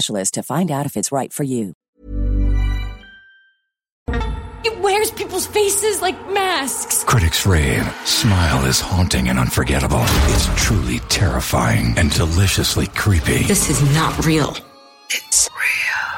to 0.00 0.42
find 0.42 0.70
out 0.70 0.86
if 0.86 0.96
it's 0.96 1.12
right 1.12 1.32
for 1.32 1.44
you. 1.44 1.74
It 4.64 4.78
wears 4.80 5.10
people's 5.10 5.46
faces 5.46 6.02
like 6.02 6.16
masks. 6.32 7.04
Critics 7.04 7.46
rave. 7.46 7.84
Smile 8.04 8.64
is 8.66 8.80
haunting 8.80 9.28
and 9.28 9.38
unforgettable. 9.38 10.00
It's 10.02 10.48
truly 10.56 10.98
terrifying 11.08 11.94
and 11.96 12.10
deliciously 12.12 12.86
creepy. 12.88 13.44
This 13.44 13.70
is 13.70 13.82
not 13.94 14.24
real. 14.24 14.56
It's 15.10 15.48
real. 15.50 16.17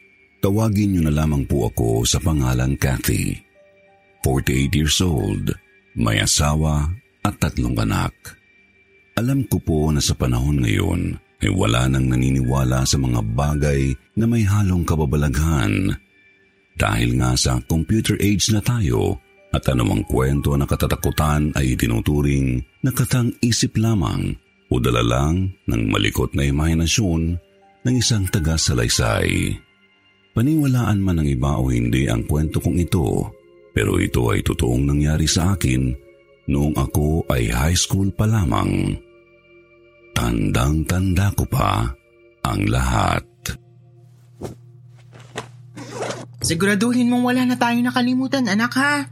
Tawagin 0.41 0.97
niyo 0.97 1.01
na 1.05 1.13
lamang 1.13 1.45
po 1.45 1.69
ako 1.69 2.01
sa 2.01 2.17
pangalan 2.17 2.73
Kathy. 2.73 3.37
48 4.25 4.73
years 4.73 4.97
old, 5.05 5.53
may 5.93 6.17
asawa 6.17 6.89
at 7.21 7.37
tatlong 7.37 7.77
anak. 7.77 8.13
Alam 9.21 9.45
ko 9.45 9.61
po 9.61 9.93
na 9.93 10.01
sa 10.01 10.17
panahon 10.17 10.65
ngayon 10.65 11.13
ay 11.45 11.49
wala 11.53 11.85
nang 11.85 12.09
naniniwala 12.09 12.81
sa 12.89 12.97
mga 12.97 13.21
bagay 13.37 13.93
na 14.17 14.25
may 14.25 14.41
halong 14.41 14.81
kababalaghan. 14.81 15.93
Dahil 16.73 17.21
nga 17.21 17.37
sa 17.37 17.61
computer 17.69 18.17
age 18.17 18.49
na 18.49 18.65
tayo, 18.65 19.21
at 19.51 19.67
anumang 19.67 20.07
kwento 20.07 20.55
na 20.55 20.63
katatakutan 20.63 21.51
ay 21.59 21.75
itinuturing 21.75 22.63
na 22.81 22.89
katang 22.95 23.35
isip 23.43 23.75
lamang 23.75 24.31
o 24.71 24.79
dala 24.79 25.03
lang 25.03 25.51
ng 25.67 25.81
malikot 25.91 26.31
na 26.33 26.47
imahinasyon 26.47 27.35
ng 27.83 27.95
isang 27.99 28.23
taga-salaysay. 28.31 29.59
Paniwalaan 30.31 30.99
man 31.03 31.19
ng 31.19 31.27
iba 31.27 31.59
o 31.59 31.67
hindi 31.67 32.07
ang 32.07 32.23
kwento 32.23 32.63
kong 32.63 32.79
ito, 32.79 33.27
pero 33.75 33.99
ito 33.99 34.31
ay 34.31 34.39
totoong 34.39 34.87
nangyari 34.87 35.27
sa 35.27 35.55
akin 35.55 35.91
noong 36.47 36.75
ako 36.75 37.27
ay 37.31 37.51
high 37.51 37.75
school 37.75 38.07
pa 38.15 38.23
lamang. 38.27 38.95
Tandang-tanda 40.15 41.35
ko 41.35 41.43
pa 41.47 41.87
ang 42.47 42.61
lahat. 42.67 43.23
Siguraduhin 46.41 47.07
mong 47.07 47.23
wala 47.27 47.43
na 47.45 47.55
tayong 47.55 47.85
nakalimutan, 47.85 48.49
anak 48.49 48.73
ha. 48.75 49.07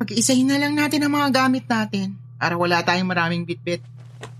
Pag-iisahin 0.00 0.50
na 0.50 0.58
lang 0.58 0.74
natin 0.74 1.06
ang 1.06 1.12
mga 1.14 1.28
gamit 1.32 1.64
natin 1.70 2.18
para 2.34 2.58
wala 2.58 2.82
tayong 2.82 3.08
maraming 3.08 3.46
bitbit. 3.46 3.80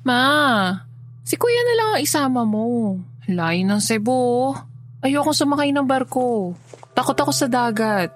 Ma, 0.02 0.74
si 1.22 1.38
kuya 1.38 1.62
na 1.62 1.74
lang 1.78 1.88
ang 1.94 2.02
isama 2.02 2.42
mo. 2.42 2.98
Layo 3.30 3.62
ng 3.64 3.80
Cebu. 3.80 4.52
Ayoko 5.04 5.36
sumakay 5.36 5.68
ng 5.68 5.84
barko. 5.84 6.56
Takot 6.96 7.12
ako 7.12 7.32
sa 7.36 7.44
dagat. 7.44 8.08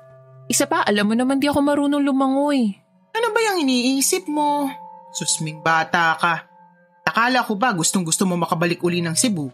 Isa 0.49 0.65
pa, 0.65 0.81
alam 0.88 1.04
mo 1.04 1.12
naman 1.12 1.37
di 1.37 1.44
ako 1.44 1.60
marunong 1.60 2.00
lumangoy. 2.00 2.72
Ano 3.12 3.28
ba 3.37 3.41
yung 3.44 3.69
iniisip 3.69 4.25
mo? 4.32 4.65
Susming 5.12 5.60
bata 5.60 6.16
ka. 6.16 6.48
Akala 7.04 7.44
ko 7.44 7.60
ba 7.60 7.77
gustong 7.77 8.09
gusto 8.09 8.25
mo 8.25 8.41
makabalik 8.41 8.81
uli 8.81 9.04
ng 9.04 9.12
Cebu? 9.12 9.53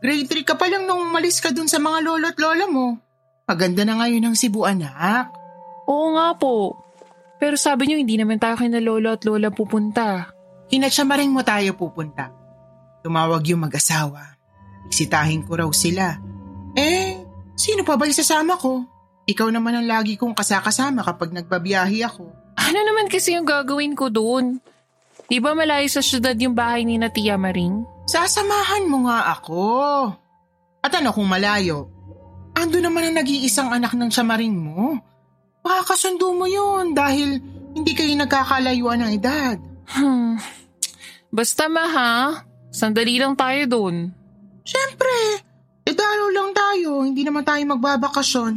Grade 0.00 0.24
3 0.24 0.48
ka 0.48 0.56
pa 0.56 0.72
lang 0.72 0.88
nung 0.88 1.12
umalis 1.12 1.44
ka 1.44 1.52
dun 1.52 1.68
sa 1.68 1.76
mga 1.76 2.08
lolo 2.08 2.32
at 2.32 2.40
lola 2.40 2.64
mo. 2.64 2.96
Maganda 3.44 3.84
na 3.84 4.00
ngayon 4.00 4.32
ang 4.32 4.36
Cebu, 4.36 4.64
anak. 4.64 5.28
Oo 5.84 6.16
nga 6.16 6.32
po. 6.40 6.80
Pero 7.36 7.60
sabi 7.60 7.84
niyo 7.84 8.00
hindi 8.00 8.16
naman 8.16 8.40
tayo 8.40 8.56
kina 8.56 8.80
lolo 8.80 9.12
at 9.12 9.28
lola 9.28 9.52
pupunta. 9.52 10.32
Hinatsamaring 10.72 11.28
mo 11.28 11.44
tayo 11.44 11.76
pupunta. 11.76 12.32
Tumawag 13.04 13.44
yung 13.52 13.68
mag-asawa. 13.68 14.40
Bisitahin 14.88 15.44
ko 15.44 15.60
raw 15.60 15.68
sila. 15.68 16.31
Eh, 16.76 17.20
sino 17.56 17.84
pa 17.84 17.96
ba 18.00 18.08
sasama 18.08 18.56
ko? 18.56 18.84
Ikaw 19.28 19.48
naman 19.54 19.78
ang 19.78 19.86
lagi 19.86 20.18
kong 20.18 20.34
kasakasama 20.34 21.06
kapag 21.06 21.30
nagbabiyahe 21.30 22.02
ako. 22.04 22.26
Ano 22.58 22.78
naman 22.82 23.06
kasi 23.06 23.38
yung 23.38 23.46
gagawin 23.46 23.94
ko 23.94 24.10
doon? 24.10 24.58
Di 25.30 25.38
ba 25.38 25.56
malayo 25.56 25.86
sa 25.88 26.02
syudad 26.02 26.36
yung 26.36 26.52
bahay 26.52 26.84
ni 26.84 26.98
na 26.98 27.08
Tia 27.08 27.38
Maring? 27.38 28.04
Sasamahan 28.04 28.84
mo 28.90 29.06
nga 29.08 29.32
ako. 29.38 29.64
At 30.82 30.92
ano 30.98 31.14
kung 31.14 31.30
malayo? 31.30 31.88
Ando 32.52 32.82
naman 32.82 33.08
ang 33.08 33.16
nag-iisang 33.22 33.72
anak 33.72 33.96
ng 33.96 34.10
samaring 34.12 34.52
mo. 34.52 34.98
Makakasundo 35.62 36.34
mo 36.34 36.44
yun 36.44 36.92
dahil 36.92 37.38
hindi 37.72 37.92
kayo 37.96 38.12
nagkakalayuan 38.18 39.00
ng 39.06 39.10
edad. 39.16 39.56
Hmm. 39.88 40.36
Basta 41.32 41.64
ma 41.70 41.84
ha, 41.88 42.12
sandali 42.68 43.16
lang 43.16 43.38
tayo 43.38 43.62
doon. 43.64 44.12
Siyempre, 44.68 45.40
edalo 45.86 46.26
lang 46.30 46.50
tayo, 46.54 47.02
hindi 47.04 47.22
naman 47.26 47.44
tayo 47.46 47.62
magbabakasyon. 47.66 48.52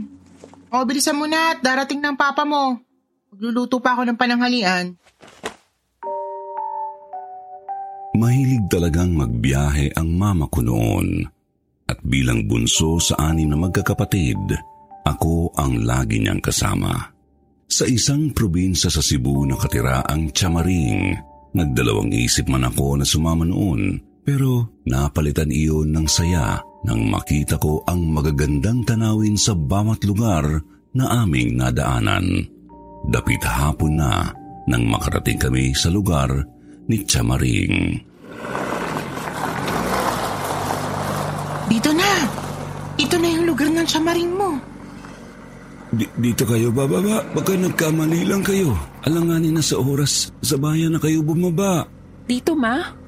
O, 0.74 0.84
bilisan 0.84 1.18
mo 1.18 1.26
na 1.30 1.56
at 1.56 1.64
darating 1.64 2.02
ng 2.02 2.18
papa 2.18 2.44
mo. 2.44 2.80
Magluluto 3.32 3.80
pa 3.80 3.96
ako 3.96 4.08
ng 4.08 4.18
pananghalian. 4.18 4.96
Mahilig 8.16 8.72
talagang 8.72 9.12
magbiyahe 9.12 9.92
ang 10.00 10.08
mama 10.16 10.48
ko 10.48 10.64
noon. 10.64 11.28
At 11.86 12.00
bilang 12.02 12.48
bunso 12.48 12.98
sa 12.98 13.20
anim 13.30 13.52
na 13.52 13.60
magkakapatid, 13.60 14.56
ako 15.06 15.54
ang 15.54 15.86
lagi 15.86 16.18
niyang 16.18 16.42
kasama. 16.42 16.96
Sa 17.70 17.84
isang 17.86 18.32
probinsya 18.32 18.90
sa 18.90 19.04
Cebu 19.04 19.44
nakatira 19.46 20.02
ang 20.08 20.32
Chamaring. 20.32 21.14
Nagdalawang 21.56 22.12
isip 22.16 22.48
man 22.48 22.68
ako 22.68 23.00
na 23.00 23.06
sumama 23.08 23.44
noon 23.48 24.15
pero 24.26 24.82
napalitan 24.90 25.54
iyon 25.54 25.94
ng 25.94 26.08
saya 26.10 26.58
nang 26.82 27.06
makita 27.06 27.62
ko 27.62 27.86
ang 27.86 28.10
magagandang 28.10 28.82
tanawin 28.82 29.38
sa 29.38 29.54
bawat 29.54 30.02
lugar 30.02 30.46
na 30.98 31.24
aming 31.24 31.54
nadaanan. 31.54 32.50
Dapit 33.06 33.46
hapon 33.46 34.02
na 34.02 34.34
nang 34.66 34.90
makarating 34.90 35.38
kami 35.38 35.78
sa 35.78 35.94
lugar 35.94 36.30
ni 36.90 37.06
Chamaring. 37.06 38.02
Dito 41.70 41.90
na! 41.94 42.12
Ito 42.96 43.16
na 43.22 43.28
yung 43.30 43.46
lugar 43.46 43.70
ng 43.70 43.86
Chamaring 43.86 44.32
mo. 44.34 44.58
D- 45.94 46.10
dito 46.18 46.50
kayo 46.50 46.74
bababa. 46.74 47.22
Baka 47.34 47.54
nagkamali 47.54 48.26
lang 48.26 48.42
kayo. 48.42 48.74
Alanganin 49.06 49.54
na 49.54 49.64
sa 49.66 49.78
oras. 49.78 50.34
Sa 50.42 50.58
bayan 50.58 50.98
na 50.98 51.00
kayo 51.02 51.22
bumaba. 51.22 51.86
Dito 52.26 52.58
ma? 52.58 53.05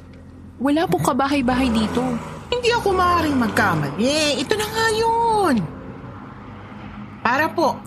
Wala 0.57 0.89
pong 0.89 1.05
kabahay-bahay 1.05 1.69
dito. 1.69 2.01
Hindi 2.49 2.69
ako 2.73 2.89
maaaring 2.97 3.37
magkamali. 3.37 4.41
Ito 4.41 4.53
na 4.57 4.67
nga 4.67 4.87
yun. 4.95 5.55
Para 7.21 7.45
po. 7.51 7.77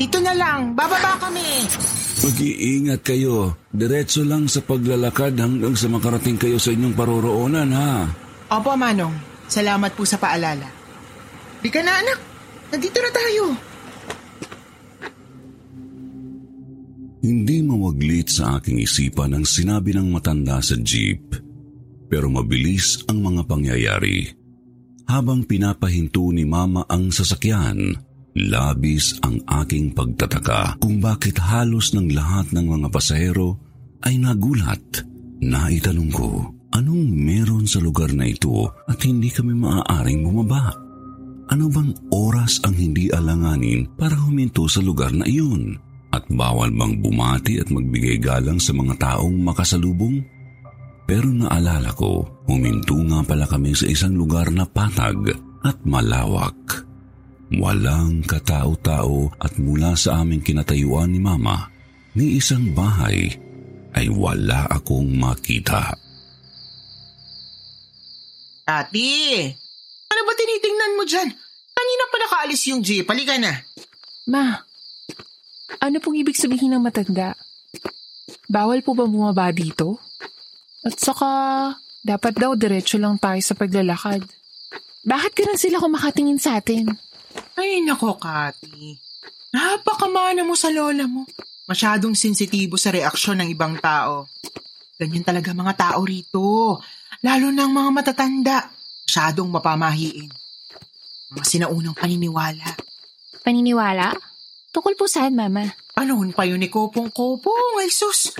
Dito 0.00 0.18
na 0.18 0.34
lang. 0.34 0.74
Bababa 0.74 1.14
kami. 1.20 1.62
Mag-iingat 2.22 3.06
kayo. 3.06 3.54
Diretso 3.70 4.26
lang 4.26 4.50
sa 4.50 4.64
paglalakad 4.64 5.38
hanggang 5.38 5.78
sa 5.78 5.86
makarating 5.86 6.38
kayo 6.38 6.58
sa 6.58 6.74
inyong 6.74 6.96
paroroonan, 6.96 7.70
ha? 7.70 8.10
Opo, 8.50 8.74
Manong. 8.74 9.14
Salamat 9.46 9.92
po 9.94 10.02
sa 10.02 10.18
paalala. 10.18 10.66
Di 11.62 11.68
ka 11.70 11.84
na, 11.84 11.92
anak. 12.02 12.18
Nandito 12.72 12.98
na 12.98 13.10
tayo. 13.12 13.44
Hindi 17.22 17.62
mawaglit 17.62 18.34
sa 18.34 18.58
aking 18.58 18.82
isipan 18.82 19.38
ang 19.38 19.46
sinabi 19.46 19.94
ng 19.94 20.10
matanda 20.10 20.58
sa 20.58 20.74
jeep. 20.74 21.51
Pero 22.12 22.28
mabilis 22.28 23.00
ang 23.08 23.24
mga 23.24 23.48
pangyayari. 23.48 24.28
Habang 25.08 25.48
pinapahinto 25.48 26.28
ni 26.28 26.44
Mama 26.44 26.84
ang 26.84 27.08
sasakyan, 27.08 27.96
labis 28.36 29.16
ang 29.24 29.40
aking 29.64 29.96
pagtataka 29.96 30.76
kung 30.76 31.00
bakit 31.00 31.40
halos 31.40 31.96
ng 31.96 32.12
lahat 32.12 32.52
ng 32.52 32.68
mga 32.68 32.88
pasahero 32.92 33.56
ay 34.04 34.20
nagulat. 34.20 35.08
Naitanong 35.40 36.12
ko, 36.12 36.52
anong 36.76 37.08
meron 37.08 37.64
sa 37.64 37.80
lugar 37.80 38.12
na 38.12 38.28
ito 38.28 38.68
at 38.84 39.00
hindi 39.08 39.32
kami 39.32 39.56
maaaring 39.56 40.20
bumaba? 40.20 40.68
Ano 41.48 41.72
bang 41.72 41.96
oras 42.12 42.60
ang 42.68 42.76
hindi 42.76 43.08
alanganin 43.08 43.88
para 43.96 44.20
huminto 44.20 44.68
sa 44.68 44.84
lugar 44.84 45.16
na 45.16 45.24
iyon? 45.24 45.80
At 46.12 46.28
bawal 46.28 46.76
bang 46.76 47.00
bumati 47.00 47.56
at 47.56 47.72
magbigay 47.72 48.20
galang 48.20 48.60
sa 48.60 48.76
mga 48.76 49.00
taong 49.00 49.32
makasalubong? 49.40 50.41
Pero 51.06 51.28
naalala 51.28 51.92
ko, 51.92 52.24
huminto 52.46 52.96
nga 53.10 53.20
pala 53.26 53.44
kami 53.44 53.74
sa 53.74 53.86
isang 53.90 54.14
lugar 54.14 54.48
na 54.54 54.64
patag 54.64 55.34
at 55.66 55.78
malawak. 55.82 56.86
Walang 57.52 58.24
katao-tao 58.24 59.28
at 59.36 59.60
mula 59.60 59.92
sa 59.92 60.24
aming 60.24 60.40
kinatayuan 60.40 61.12
ni 61.12 61.20
Mama, 61.20 61.68
ni 62.16 62.40
isang 62.40 62.72
bahay 62.72 63.28
ay 63.92 64.08
wala 64.08 64.64
akong 64.72 65.12
makita. 65.12 65.92
Ate, 68.64 69.12
ano 70.08 70.20
ba 70.24 70.32
tinitingnan 70.32 70.96
mo 70.96 71.04
dyan? 71.04 71.28
Kanina 71.72 72.04
pa 72.08 72.16
nakaalis 72.24 72.62
yung 72.72 72.80
jeep. 72.80 73.04
Halika 73.04 73.36
na. 73.36 73.52
Ma, 74.30 74.64
ano 75.82 75.96
pong 75.98 76.16
ibig 76.22 76.38
sabihin 76.38 76.72
ng 76.72 76.82
matanda? 76.84 77.34
Bawal 78.46 78.80
po 78.86 78.94
ba 78.94 79.04
bumaba 79.04 79.50
dito? 79.50 79.98
At 80.82 80.98
saka, 80.98 81.30
dapat 82.02 82.34
daw 82.34 82.58
diretso 82.58 82.98
lang 82.98 83.18
tayo 83.22 83.38
sa 83.38 83.54
paglalakad. 83.54 84.26
Bakit 85.02 85.32
ganun 85.34 85.58
sila 85.58 85.82
kumakatingin 85.82 86.42
sa 86.42 86.58
atin? 86.58 86.90
Ay, 87.58 87.82
nako, 87.82 88.18
Kati. 88.18 88.98
Napakamana 89.54 90.42
mo 90.42 90.58
sa 90.58 90.70
lola 90.74 91.06
mo. 91.06 91.26
Masyadong 91.70 92.18
sensitibo 92.18 92.74
sa 92.74 92.90
reaksyon 92.90 93.42
ng 93.42 93.48
ibang 93.54 93.78
tao. 93.78 94.26
Ganyan 94.98 95.22
talaga 95.22 95.54
mga 95.54 95.74
tao 95.78 96.00
rito. 96.02 96.78
Lalo 97.22 97.46
ng 97.54 97.70
mga 97.70 97.90
matatanda. 97.94 98.66
Masyadong 99.06 99.50
mapamahiin. 99.50 100.30
Mga 101.34 101.44
sinaunang 101.46 101.94
paniniwala. 101.94 102.66
Paniniwala? 103.46 104.14
Tukol 104.74 104.96
po 104.98 105.06
saan, 105.06 105.36
Mama? 105.36 105.68
Anoon 105.98 106.32
pa 106.32 106.48
yun 106.48 106.62
ni 106.62 106.72
Kopong-Kopong, 106.72 107.82
ay 107.82 107.92
sus. 107.92 108.32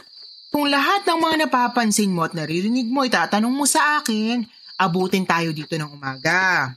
Kung 0.52 0.68
lahat 0.68 1.08
ng 1.08 1.16
mga 1.16 1.36
napapansin 1.48 2.12
mo 2.12 2.28
at 2.28 2.36
naririnig 2.36 2.84
mo, 2.92 3.08
itatanong 3.08 3.48
mo 3.56 3.64
sa 3.64 4.04
akin, 4.04 4.44
abutin 4.76 5.24
tayo 5.24 5.48
dito 5.56 5.80
ng 5.80 5.96
umaga. 5.96 6.68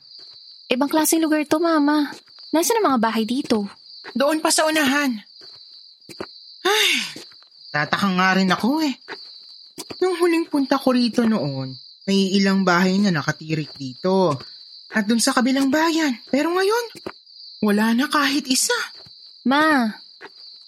Ibang 0.72 0.88
klaseng 0.88 1.20
lugar 1.20 1.44
to, 1.44 1.60
Mama. 1.60 2.08
Nasaan 2.56 2.80
ang 2.80 2.96
mga 2.96 3.04
bahay 3.04 3.28
dito? 3.28 3.68
Doon 4.16 4.40
pa 4.40 4.48
sa 4.48 4.64
unahan. 4.64 5.12
Ay, 6.64 6.92
tataka 7.76 8.08
nga 8.16 8.40
rin 8.40 8.48
ako 8.48 8.80
eh. 8.80 8.96
Nung 10.00 10.24
huling 10.24 10.48
punta 10.48 10.80
ko 10.80 10.96
rito 10.96 11.28
noon, 11.28 11.76
may 12.08 12.32
ilang 12.32 12.64
bahay 12.64 12.96
na 12.96 13.12
nakatirik 13.12 13.76
dito. 13.76 14.40
At 14.96 15.04
dun 15.04 15.20
sa 15.20 15.36
kabilang 15.36 15.68
bayan. 15.68 16.16
Pero 16.32 16.56
ngayon, 16.56 16.86
wala 17.60 17.92
na 17.92 18.08
kahit 18.08 18.48
isa. 18.48 18.78
Ma, 19.44 19.92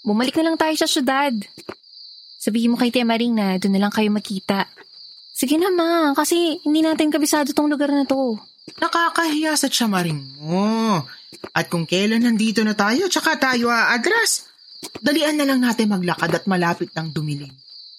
bumalik 0.03 0.35
na 0.35 0.51
lang 0.51 0.57
tayo 0.59 0.75
sa 0.75 0.91
syudad. 0.91 1.31
Sabihin 2.37 2.73
mo 2.73 2.77
kay 2.77 2.93
Tia 2.93 3.01
Maring 3.01 3.33
na 3.33 3.57
doon 3.57 3.73
na 3.73 3.81
lang 3.81 3.93
kayo 3.93 4.13
makita. 4.13 4.69
Sige 5.33 5.57
na 5.57 5.73
ma, 5.73 6.13
kasi 6.13 6.61
hindi 6.65 6.85
natin 6.85 7.09
kabisado 7.09 7.49
tong 7.53 7.69
lugar 7.69 7.89
na 7.89 8.05
to. 8.05 8.37
Nakakahiya 8.77 9.57
sa 9.57 9.69
tsamaring 9.69 10.41
mo. 10.41 11.01
At 11.53 11.69
kung 11.69 11.89
kailan 11.89 12.25
nandito 12.25 12.61
na 12.61 12.77
tayo, 12.77 13.09
tsaka 13.09 13.37
tayo 13.41 13.73
aadras. 13.73 14.49
Dalian 15.01 15.37
na 15.37 15.45
lang 15.49 15.61
natin 15.65 15.89
maglakad 15.89 16.29
at 16.29 16.45
malapit 16.45 16.93
ng 16.93 17.09
dumilim. 17.09 17.49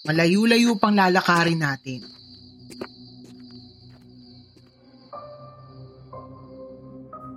Malayo-layo 0.06 0.78
pang 0.78 0.94
lalakarin 0.94 1.58
natin. 1.58 2.06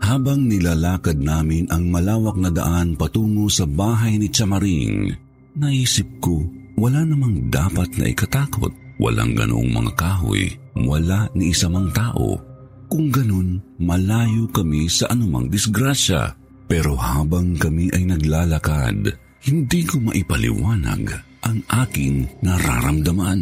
Habang 0.02 0.44
nilalakad 0.44 1.18
namin 1.18 1.72
ang 1.72 1.88
malawak 1.88 2.36
na 2.38 2.52
daan 2.52 3.00
patungo 3.00 3.48
sa 3.48 3.64
bahay 3.64 4.20
ni 4.20 4.28
Chamaring, 4.28 5.14
naisip 5.56 6.20
ko 6.20 6.61
wala 6.82 7.06
namang 7.06 7.54
dapat 7.54 7.94
na 8.02 8.10
ikatakot. 8.10 8.74
Walang 8.98 9.38
ganoong 9.38 9.70
mga 9.70 9.94
kahoy, 9.98 10.50
wala 10.74 11.30
ni 11.38 11.54
isa 11.54 11.70
mang 11.70 11.94
tao. 11.94 12.42
Kung 12.90 13.14
ganun, 13.14 13.62
malayo 13.78 14.50
kami 14.50 14.90
sa 14.90 15.14
anumang 15.14 15.46
disgrasya. 15.50 16.34
Pero 16.66 16.98
habang 16.98 17.54
kami 17.58 17.94
ay 17.94 18.10
naglalakad, 18.10 19.14
hindi 19.46 19.82
ko 19.86 20.02
maipaliwanag 20.10 21.06
ang 21.46 21.60
aking 21.86 22.30
nararamdaman. 22.46 23.42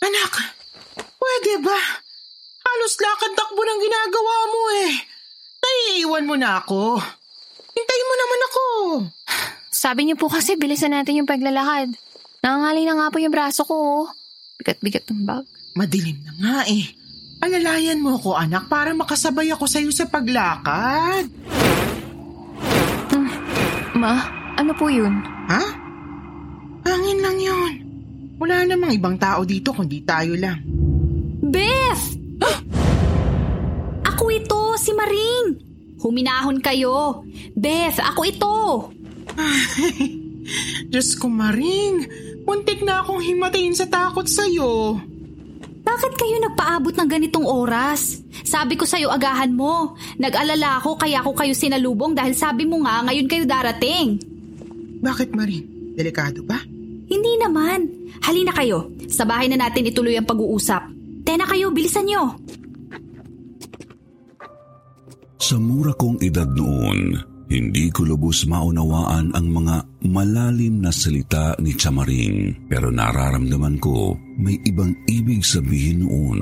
Anak, 0.00 0.32
pwede 0.96 1.52
ba? 1.60 1.78
Halos 2.68 2.94
lakad 3.00 3.32
takbo 3.36 3.60
ng 3.64 3.80
ginagawa 3.80 4.36
mo 4.48 4.62
eh. 4.88 4.92
Naiiwan 5.62 6.28
mo 6.28 6.36
na 6.36 6.60
ako. 6.60 7.00
Hintayin 7.72 8.08
mo 8.08 8.14
naman 8.18 8.40
ako. 8.48 8.64
Sabi 9.82 10.06
niyo 10.06 10.14
po 10.14 10.30
kasi 10.30 10.54
bilisan 10.54 10.94
natin 10.94 11.18
yung 11.18 11.26
paglalakad. 11.26 11.90
Nangangalay 12.38 12.86
na 12.86 12.94
nga 13.02 13.10
po 13.10 13.18
yung 13.18 13.34
braso 13.34 13.66
ko. 13.66 13.74
oh. 13.74 14.06
Bigat-bigat 14.62 15.10
ng 15.10 15.26
bag. 15.26 15.42
Madilim 15.74 16.22
na 16.22 16.32
nga 16.38 16.58
eh. 16.70 16.86
Alalayan 17.42 17.98
mo 17.98 18.14
ako 18.14 18.38
anak 18.38 18.70
para 18.70 18.94
makasabay 18.94 19.50
ako 19.50 19.66
sa'yo 19.66 19.90
sa 19.90 20.06
paglakad. 20.06 21.26
Ma, 23.98 24.22
ano 24.54 24.70
po 24.78 24.86
yun? 24.86 25.18
Ha? 25.50 25.62
Hangin 26.86 27.18
lang 27.18 27.42
yon. 27.42 27.72
Wala 28.38 28.62
namang 28.62 28.94
ibang 28.94 29.18
tao 29.18 29.42
dito 29.42 29.74
kundi 29.74 30.06
tayo 30.06 30.38
lang. 30.38 30.62
Beth! 31.42 32.22
ako 34.14 34.30
ito, 34.30 34.62
si 34.78 34.94
Maring. 34.94 35.46
Huminahon 35.98 36.62
kayo. 36.62 37.26
Beth, 37.58 37.98
ako 37.98 38.20
ito. 38.22 38.54
Diyos 40.92 41.16
ko, 41.16 41.30
Maring. 41.30 42.06
Muntik 42.42 42.82
na 42.82 43.00
akong 43.00 43.22
himatayin 43.22 43.76
sa 43.76 43.86
takot 43.86 44.26
sa'yo. 44.26 44.98
Bakit 45.82 46.12
kayo 46.14 46.36
nagpaabot 46.42 46.94
ng 46.94 47.08
ganitong 47.10 47.46
oras? 47.46 48.22
Sabi 48.46 48.78
ko 48.78 48.86
sa'yo 48.86 49.10
agahan 49.10 49.54
mo. 49.54 49.98
Nag-alala 50.18 50.78
ako 50.78 50.98
kaya 50.98 51.22
ako 51.22 51.34
kayo 51.34 51.54
sinalubong 51.54 52.14
dahil 52.14 52.34
sabi 52.34 52.66
mo 52.66 52.82
nga 52.86 53.02
ngayon 53.06 53.26
kayo 53.30 53.44
darating. 53.46 54.18
Bakit, 55.02 55.34
Maring? 55.34 55.96
Delikado 55.98 56.46
ba? 56.46 56.62
Hindi 57.10 57.32
naman. 57.36 57.90
Halina 58.22 58.54
kayo. 58.54 58.94
Sa 59.10 59.26
bahay 59.26 59.50
na 59.50 59.58
natin 59.58 59.84
ituloy 59.84 60.14
ang 60.14 60.24
pag-uusap. 60.24 60.86
Tena 61.26 61.44
kayo, 61.46 61.74
bilisan 61.74 62.06
nyo. 62.06 62.38
Sa 65.42 65.58
mura 65.58 65.90
kong 65.98 66.22
edad 66.22 66.46
noon, 66.46 67.18
hindi 67.52 67.92
ko 67.92 68.08
lubos 68.08 68.48
maunawaan 68.48 69.36
ang 69.36 69.46
mga 69.52 69.76
malalim 70.08 70.80
na 70.80 70.88
salita 70.88 71.52
ni 71.60 71.76
Chamaring 71.76 72.68
pero 72.72 72.88
nararamdaman 72.88 73.76
ko 73.76 74.16
may 74.40 74.56
ibang 74.64 74.96
ibig 75.04 75.44
sabihin 75.44 76.08
noon. 76.08 76.40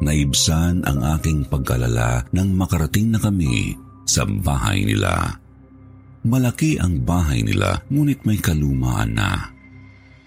Naibsan 0.00 0.86
ang 0.88 1.04
aking 1.18 1.44
pagkalala 1.52 2.24
nang 2.32 2.56
makarating 2.56 3.12
na 3.12 3.20
kami 3.20 3.76
sa 4.08 4.24
bahay 4.24 4.88
nila. 4.88 5.36
Malaki 6.24 6.80
ang 6.80 7.04
bahay 7.04 7.44
nila 7.44 7.76
ngunit 7.92 8.24
may 8.24 8.40
kalumaan 8.40 9.12
na. 9.12 9.52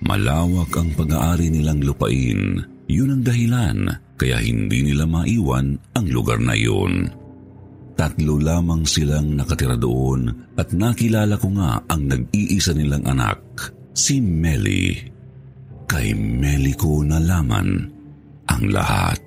Malawak 0.05 0.71
ang 0.77 0.93
pag-aari 0.93 1.49
nilang 1.49 1.81
lupain. 1.81 2.61
Yun 2.91 3.09
ang 3.15 3.23
dahilan 3.23 3.77
kaya 4.19 4.37
hindi 4.37 4.85
nila 4.85 5.07
maiwan 5.09 5.79
ang 5.97 6.05
lugar 6.11 6.37
na 6.37 6.53
yun. 6.53 7.20
Tatlo 8.01 8.41
lamang 8.41 8.81
silang 8.81 9.37
nakatira 9.37 9.77
doon 9.77 10.25
at 10.57 10.73
nakilala 10.73 11.37
ko 11.37 11.53
nga 11.53 11.85
ang 11.85 12.09
nag-iisa 12.09 12.73
nilang 12.73 13.05
anak, 13.05 13.37
si 13.93 14.17
Melly. 14.17 14.97
Kay 15.85 16.17
Melly 16.17 16.73
ko 16.73 17.05
nalaman 17.05 17.69
ang 18.49 18.63
lahat. 18.73 19.21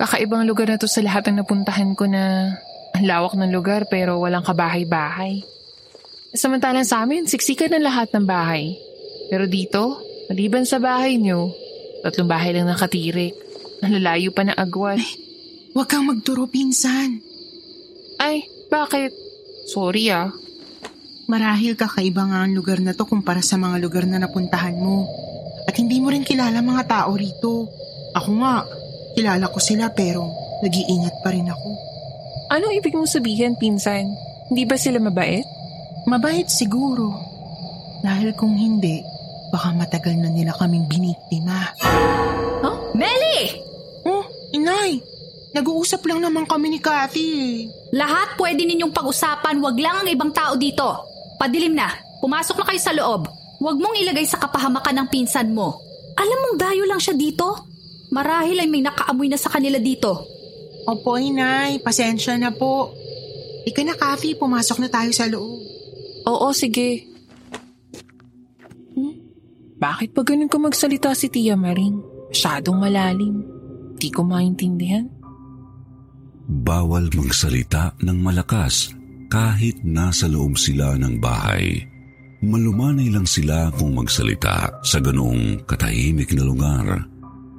Kakaibang 0.00 0.48
lugar 0.48 0.72
na 0.72 0.80
to 0.80 0.88
sa 0.88 1.04
lahat 1.04 1.28
ng 1.28 1.44
napuntahan 1.44 1.92
ko 1.92 2.08
na 2.08 2.56
ang 2.96 3.04
lawak 3.04 3.36
ng 3.36 3.52
lugar 3.52 3.92
pero 3.92 4.24
walang 4.24 4.40
kabahay-bahay. 4.40 5.44
Samantalang 6.32 6.88
sa 6.88 7.04
amin, 7.04 7.28
siksikan 7.28 7.76
ng 7.76 7.84
lahat 7.84 8.08
ng 8.16 8.24
bahay. 8.24 8.72
Pero 9.28 9.44
dito, 9.44 10.00
maliban 10.32 10.64
sa 10.64 10.80
bahay 10.80 11.20
nyo, 11.20 11.52
tatlong 12.00 12.24
bahay 12.24 12.56
lang 12.56 12.72
nakatirik. 12.72 13.49
Nalalayo 13.80 14.30
pa 14.30 14.44
ng 14.44 14.56
agwat. 14.56 15.00
Huwag 15.72 15.88
kang 15.88 16.06
magturo, 16.08 16.50
pinsan. 16.50 17.22
Ay, 18.20 18.44
Bakit? 18.70 19.10
Sorry 19.66 20.14
ah. 20.14 20.30
Marahil 21.26 21.74
kakaiba 21.74 22.22
nga 22.30 22.46
ang 22.46 22.54
lugar 22.54 22.78
na 22.78 22.94
to 22.94 23.02
kumpara 23.02 23.42
sa 23.42 23.58
mga 23.58 23.82
lugar 23.82 24.06
na 24.06 24.22
napuntahan 24.22 24.78
mo. 24.78 25.10
At 25.66 25.74
hindi 25.74 25.98
mo 25.98 26.14
rin 26.14 26.22
kilala 26.22 26.62
mga 26.62 26.86
tao 26.86 27.10
rito. 27.18 27.66
Ako 28.14 28.30
nga, 28.42 28.62
kilala 29.18 29.50
ko 29.50 29.58
sila 29.58 29.90
pero 29.90 30.26
nag-iingat 30.62 31.22
pa 31.22 31.34
rin 31.34 31.50
ako. 31.50 31.70
Anong 32.50 32.74
ibig 32.78 32.94
mong 32.94 33.10
sabihin, 33.10 33.58
pinsan? 33.58 34.10
Hindi 34.50 34.66
ba 34.66 34.74
sila 34.78 34.98
mabait? 35.02 35.46
Mabait 36.06 36.46
siguro. 36.50 37.14
Dahil 38.02 38.34
kung 38.34 38.54
hindi, 38.58 39.02
baka 39.54 39.70
matagal 39.74 40.18
na 40.18 40.30
nila 40.30 40.54
kaming 40.58 40.86
biniktima. 40.90 41.74
Huh? 42.62 42.90
Meli! 42.94 43.69
Inay! 44.54 45.00
Nag-uusap 45.50 46.06
lang 46.06 46.22
naman 46.22 46.46
kami 46.46 46.70
ni 46.70 46.78
eh. 46.78 47.66
Lahat 47.90 48.38
pwede 48.38 48.62
ninyong 48.62 48.94
pag-usapan, 48.94 49.58
wag 49.58 49.74
lang 49.82 49.96
ang 50.02 50.08
ibang 50.08 50.30
tao 50.30 50.54
dito. 50.54 50.86
Padilim 51.42 51.74
na, 51.74 51.90
pumasok 52.22 52.62
na 52.62 52.66
kayo 52.70 52.80
sa 52.80 52.94
loob. 52.94 53.26
Huwag 53.58 53.76
mong 53.76 53.98
ilagay 53.98 54.24
sa 54.24 54.38
kapahamakan 54.38 55.04
ng 55.04 55.08
pinsan 55.10 55.50
mo. 55.50 55.82
Alam 56.14 56.38
mong 56.38 56.56
dayo 56.56 56.86
lang 56.86 57.02
siya 57.02 57.18
dito? 57.18 57.66
Marahil 58.14 58.62
ay 58.62 58.70
may 58.70 58.82
nakaamoy 58.82 59.26
na 59.26 59.38
sa 59.38 59.50
kanila 59.50 59.76
dito. 59.82 60.26
Opo, 60.86 61.18
inay. 61.18 61.82
Pasensya 61.82 62.38
na 62.38 62.54
po. 62.54 62.94
Ika 63.66 63.82
na, 63.84 63.94
Cathy. 63.98 64.38
Pumasok 64.38 64.80
na 64.80 64.88
tayo 64.88 65.10
sa 65.12 65.28
loob. 65.28 65.60
Oo, 66.30 66.48
sige. 66.56 67.04
Hmm? 68.96 69.14
Bakit 69.76 70.16
pa 70.16 70.22
ganun 70.24 70.50
ka 70.50 70.56
magsalita 70.56 71.12
si 71.12 71.28
Tia 71.28 71.58
Maring? 71.58 72.00
Masyadong 72.32 72.78
malalim. 72.80 73.59
Di 74.00 74.08
ko 74.08 74.24
maintindihan. 74.24 75.04
Bawal 76.48 77.12
magsalita 77.12 77.94
ng 78.00 78.18
malakas 78.24 78.96
kahit 79.28 79.78
nasa 79.84 80.26
loob 80.26 80.56
sila 80.56 80.96
ng 80.96 81.20
bahay. 81.20 81.84
Malumanay 82.40 83.12
lang 83.12 83.28
sila 83.28 83.68
kung 83.76 83.92
magsalita 83.92 84.80
sa 84.80 84.98
ganoong 84.98 85.68
katahimik 85.68 86.32
na 86.32 86.42
lugar. 86.48 87.04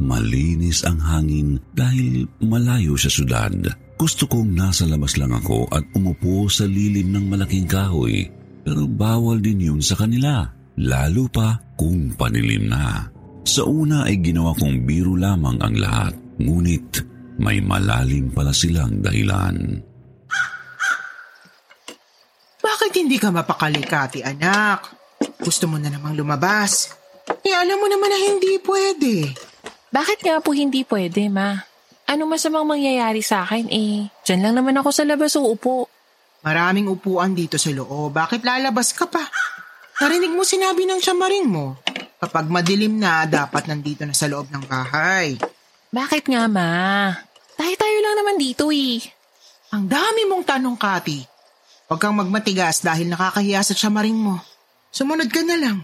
Malinis 0.01 0.81
ang 0.81 0.97
hangin 0.97 1.61
dahil 1.77 2.25
malayo 2.41 2.97
sa 2.97 3.05
syudad. 3.05 3.53
Gusto 4.01 4.25
kong 4.25 4.57
nasa 4.57 4.89
labas 4.89 5.21
lang 5.21 5.29
ako 5.29 5.69
at 5.69 5.85
umupo 5.93 6.49
sa 6.49 6.65
lilim 6.65 7.13
ng 7.13 7.29
malaking 7.29 7.69
kahoy. 7.69 8.25
Pero 8.65 8.89
bawal 8.89 9.37
din 9.45 9.61
yun 9.61 9.81
sa 9.85 9.93
kanila, 9.93 10.49
lalo 10.81 11.29
pa 11.29 11.61
kung 11.77 12.17
panilim 12.17 12.65
na. 12.65 13.05
Sa 13.45 13.65
una 13.65 14.09
ay 14.09 14.17
ginawa 14.21 14.57
kong 14.57 14.85
biro 14.89 15.13
lamang 15.13 15.61
ang 15.61 15.77
lahat, 15.77 16.13
ngunit 16.45 16.89
may 17.41 17.61
malalim 17.61 18.29
pala 18.33 18.53
silang 18.53 19.01
dahilan. 19.01 19.81
Bakit 22.61 22.91
hindi 22.97 23.17
ka 23.17 23.33
mapakali, 23.33 23.81
Cathy, 23.81 24.21
anak? 24.21 24.85
Gusto 25.41 25.65
mo 25.65 25.81
na 25.81 25.89
namang 25.89 26.13
lumabas. 26.13 26.93
Eh, 27.41 27.53
alam 27.53 27.77
mo 27.81 27.89
naman 27.89 28.09
na 28.09 28.19
hindi 28.21 28.61
pwede. 28.61 29.33
Bakit 29.89 30.19
nga 30.21 30.37
po 30.41 30.53
hindi 30.53 30.85
pwede, 30.85 31.25
ma? 31.27 31.57
Ano 32.05 32.29
masamang 32.29 32.67
mangyayari 32.67 33.25
sa 33.25 33.47
akin 33.47 33.71
eh? 33.71 34.11
Diyan 34.27 34.41
lang 34.45 34.55
naman 34.61 34.77
ako 34.77 34.89
sa 34.93 35.07
labas 35.07 35.33
uupo. 35.39 35.89
Maraming 36.41 36.89
upuan 36.89 37.37
dito 37.37 37.57
sa 37.61 37.69
loob. 37.69 38.13
Bakit 38.13 38.41
lalabas 38.41 38.93
ka 38.97 39.05
pa? 39.05 39.21
Narinig 40.01 40.33
mo 40.33 40.41
sinabi 40.41 40.89
ng 40.89 40.97
siyamaring 40.97 41.45
mo. 41.45 41.77
Kapag 42.21 42.49
madilim 42.49 42.97
na, 42.97 43.25
dapat 43.25 43.69
nandito 43.69 44.05
na 44.05 44.13
sa 44.13 44.25
loob 44.29 44.49
ng 44.49 44.65
bahay. 44.65 45.37
Bakit 45.91 46.31
nga, 46.31 46.47
ma? 46.47 47.11
Tayo-tayo 47.59 47.97
lang 47.99 48.15
naman 48.23 48.39
dito 48.39 48.71
eh. 48.71 49.03
Ang 49.75 49.91
dami 49.91 50.23
mong 50.23 50.47
tanong, 50.47 50.79
Cathy. 50.79 51.19
Huwag 51.91 51.99
kang 51.99 52.15
magmatigas 52.15 52.79
dahil 52.79 53.11
nakakahiya 53.11 53.59
sa 53.59 53.75
siyamaring 53.75 54.15
mo. 54.15 54.39
Sumunod 54.95 55.27
ka 55.27 55.43
na 55.43 55.59
lang. 55.59 55.77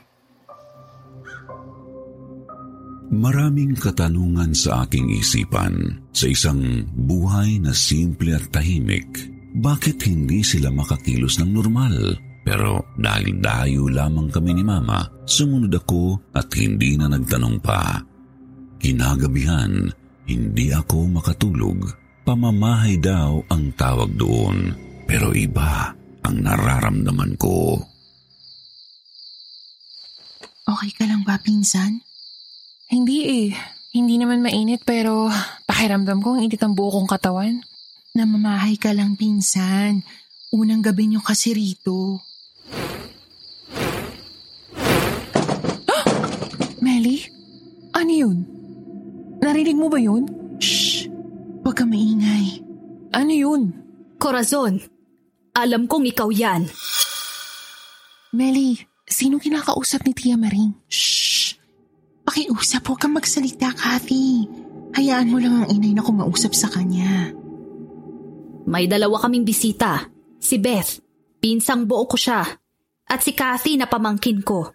Maraming 3.12 3.76
katanungan 3.76 4.56
sa 4.56 4.88
aking 4.88 5.12
isipan 5.12 6.00
sa 6.16 6.32
isang 6.32 6.88
buhay 6.96 7.60
na 7.60 7.76
simple 7.76 8.32
at 8.32 8.48
tahimik. 8.48 9.12
Bakit 9.60 10.08
hindi 10.08 10.40
sila 10.40 10.72
makakilos 10.72 11.44
ng 11.44 11.52
normal? 11.52 12.16
Pero 12.48 12.96
dahil 12.96 13.44
dayo 13.44 13.92
lamang 13.92 14.32
kami 14.32 14.56
ni 14.56 14.64
Mama, 14.64 15.04
sumunod 15.28 15.76
ako 15.76 16.32
at 16.32 16.48
hindi 16.56 16.96
na 16.96 17.12
nagtanong 17.12 17.60
pa. 17.60 18.07
Kinagabihan, 18.78 19.90
hindi 20.28 20.70
ako 20.70 21.18
makatulog. 21.18 21.90
Pamamahay 22.28 23.00
daw 23.00 23.40
ang 23.48 23.72
tawag 23.74 24.12
doon. 24.20 24.76
Pero 25.08 25.32
iba 25.32 25.96
ang 26.28 26.44
nararamdaman 26.44 27.40
ko. 27.40 27.80
Okay 30.68 30.92
ka 30.92 31.08
lang 31.08 31.24
ba, 31.24 31.40
pinsan? 31.40 32.04
Hindi 32.92 33.48
eh. 33.48 33.56
Hindi 33.96 34.20
naman 34.20 34.44
mainit 34.44 34.84
pero 34.84 35.32
pakiramdam 35.64 36.20
ko 36.20 36.36
ang 36.36 36.44
init 36.44 36.60
ang 36.60 36.76
buo 36.76 36.92
kong 36.92 37.08
katawan. 37.08 37.64
Namamahay 38.12 38.76
ka 38.76 38.92
lang, 38.92 39.16
pinsan. 39.16 40.04
Unang 40.52 40.84
gabi 40.84 41.08
niyo 41.08 41.24
kasi 41.24 41.56
rito. 41.56 42.20
Melly? 46.84 47.37
Narinig 49.68 49.84
mo 49.84 49.92
ba 49.92 50.00
yun? 50.00 50.24
Shh! 50.64 51.12
Huwag 51.60 51.76
ka 51.76 51.84
maingay. 51.84 52.64
Ano 53.12 53.36
yun? 53.36 53.76
Corazon, 54.16 54.80
alam 55.52 55.92
kong 55.92 56.08
ikaw 56.08 56.32
yan. 56.32 56.72
Melly, 58.32 58.80
sino 59.04 59.44
kinakausap 59.44 60.08
ni 60.08 60.16
Tia 60.16 60.40
Maring? 60.40 60.72
Shh! 60.88 61.60
Pakiusap, 62.24 62.88
huwag 62.88 62.96
kang 62.96 63.12
magsalita, 63.12 63.76
Cathy. 63.76 64.48
Hayaan 64.96 65.36
mo 65.36 65.36
lang 65.36 65.60
ang 65.60 65.68
inay 65.68 65.92
na 65.92 66.00
kumausap 66.00 66.56
sa 66.56 66.72
kanya. 66.72 67.36
May 68.72 68.88
dalawa 68.88 69.20
kaming 69.20 69.44
bisita. 69.44 70.08
Si 70.40 70.64
Beth, 70.64 71.04
pinsang 71.44 71.84
buo 71.84 72.08
ko 72.08 72.16
siya. 72.16 72.40
At 73.04 73.20
si 73.20 73.36
Kathy 73.36 73.76
na 73.76 73.92
pamangkin 73.92 74.48
ko. 74.48 74.72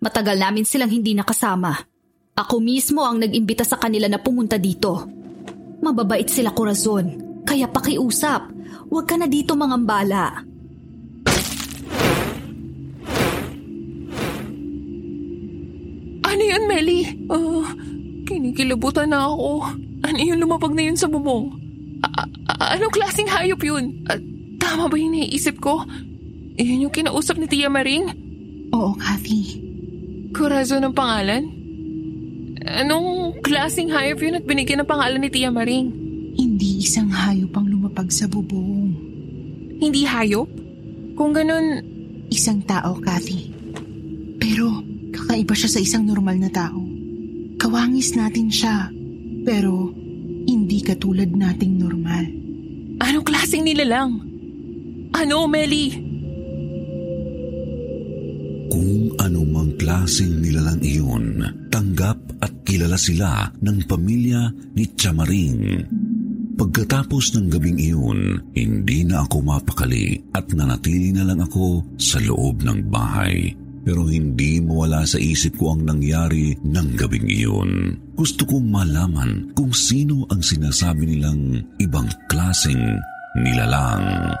Matagal 0.00 0.40
namin 0.40 0.64
silang 0.64 0.88
hindi 0.88 1.12
nakasama. 1.12 1.91
Ako 2.32 2.64
mismo 2.64 3.04
ang 3.04 3.20
nag-imbita 3.20 3.60
sa 3.60 3.76
kanila 3.76 4.08
na 4.08 4.16
pumunta 4.16 4.56
dito. 4.56 5.04
Mababait 5.84 6.24
sila 6.24 6.56
Corazon, 6.56 7.12
kaya 7.44 7.68
pakiusap. 7.68 8.48
Huwag 8.88 9.04
ka 9.04 9.20
na 9.20 9.28
dito 9.28 9.52
mangambala. 9.52 10.40
Ano 16.22 16.42
yun, 16.42 16.64
Melly? 16.64 17.00
Oh, 17.28 17.66
kinikilabutan 18.24 19.12
na 19.12 19.28
ako. 19.28 19.68
Ano 20.02 20.18
yun 20.18 20.40
lumapag 20.40 20.72
na 20.72 20.88
yun 20.88 20.96
sa 20.96 21.06
bubong? 21.06 21.52
A- 22.02 22.26
a- 22.48 22.70
anong 22.74 22.94
klaseng 22.94 23.28
hayop 23.28 23.60
yun? 23.60 24.02
At 24.08 24.18
tama 24.56 24.88
ba 24.88 24.96
yung 24.96 25.12
naiisip 25.12 25.60
ko? 25.60 25.84
Iyon 26.56 26.88
yung 26.88 26.94
kinausap 26.94 27.36
ni 27.36 27.46
Tia 27.46 27.68
Maring? 27.68 28.08
Oo, 28.72 28.96
Kathy. 28.96 29.60
Corazon 30.32 30.88
ang 30.88 30.96
pangalan? 30.96 31.61
Anong 32.62 33.38
klaseng 33.42 33.90
hayop 33.90 34.22
yun 34.22 34.38
at 34.38 34.46
binigyan 34.46 34.82
ng 34.82 34.90
pangalan 34.90 35.18
ni 35.18 35.30
Tia 35.30 35.50
Maring? 35.50 35.88
Hindi 36.38 36.82
isang 36.82 37.10
hayop 37.10 37.52
ang 37.58 37.66
lumapag 37.68 38.08
sa 38.08 38.30
bubong. 38.30 38.94
Hindi 39.82 40.06
hayop? 40.06 40.48
Kung 41.12 41.36
ganun, 41.36 41.92
Isang 42.32 42.64
tao, 42.64 42.96
Kathy. 42.96 43.52
Pero 44.40 44.80
kakaiba 45.12 45.52
siya 45.52 45.68
sa 45.68 45.84
isang 45.84 46.08
normal 46.08 46.40
na 46.40 46.48
tao. 46.48 46.80
Kawangis 47.60 48.16
natin 48.16 48.48
siya. 48.48 48.88
Pero 49.44 49.92
hindi 50.48 50.80
katulad 50.80 51.28
nating 51.28 51.76
normal. 51.76 52.24
anong 53.04 53.26
klaseng 53.28 53.68
nilalang? 53.68 54.16
Ano, 55.12 55.44
Melly? 55.44 55.92
Kung 58.72 59.12
anumang 59.20 59.76
klaseng 59.76 60.40
nilalang 60.40 60.80
iyon, 60.80 61.44
tanggap 61.68 62.16
at 62.42 62.52
kilala 62.66 62.98
sila 62.98 63.46
ng 63.62 63.86
pamilya 63.86 64.50
ni 64.74 64.84
Chamaring. 64.98 65.86
Pagkatapos 66.58 67.38
ng 67.38 67.46
gabing 67.48 67.78
iyon, 67.80 68.52
hindi 68.52 69.06
na 69.06 69.24
ako 69.24 69.40
mapakali 69.46 70.20
at 70.34 70.50
nanatili 70.52 71.14
na 71.14 71.24
lang 71.24 71.40
ako 71.40 71.86
sa 71.96 72.20
loob 72.20 72.66
ng 72.66 72.90
bahay. 72.92 73.54
Pero 73.82 74.06
hindi 74.06 74.62
mawala 74.62 75.02
sa 75.02 75.18
isip 75.18 75.58
ko 75.58 75.74
ang 75.74 75.82
nangyari 75.82 76.54
ng 76.54 76.88
gabing 76.94 77.26
iyon. 77.26 77.70
Gusto 78.14 78.46
kong 78.46 78.70
malaman 78.70 79.50
kung 79.58 79.74
sino 79.74 80.22
ang 80.30 80.38
sinasabi 80.38 81.02
nilang 81.02 81.58
ibang 81.82 82.06
klaseng 82.30 82.94
nilalang. 83.42 84.38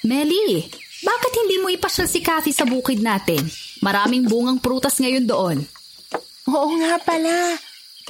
Melly, 0.00 0.64
bakit 1.00 1.32
hindi 1.32 1.56
mo 1.60 1.72
ipasyal 1.72 2.08
si 2.08 2.20
Kathy 2.20 2.52
sa 2.52 2.68
bukid 2.68 3.00
natin? 3.00 3.40
Maraming 3.80 4.28
bungang 4.28 4.60
prutas 4.60 5.00
ngayon 5.00 5.24
doon. 5.24 5.56
Oo 6.50 6.70
nga 6.76 7.00
pala. 7.00 7.56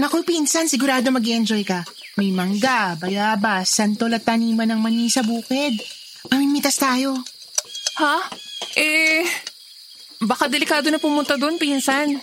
Naku, 0.00 0.26
pinsan, 0.26 0.66
sigurado 0.66 1.12
mag 1.14 1.22
enjoy 1.22 1.62
ka. 1.62 1.86
May 2.18 2.34
mangga, 2.34 2.98
bayabas, 2.98 3.70
santol 3.70 4.16
at 4.16 4.26
taniman 4.26 4.66
ng 4.66 4.80
mani 4.80 5.06
sa 5.06 5.22
bukid. 5.22 5.78
Pamimitas 6.26 6.76
tayo. 6.80 7.14
Ha? 8.00 8.16
Eh, 8.74 9.22
baka 10.24 10.48
delikado 10.50 10.90
na 10.90 10.98
pumunta 10.98 11.36
doon, 11.36 11.60
pinsan. 11.60 12.18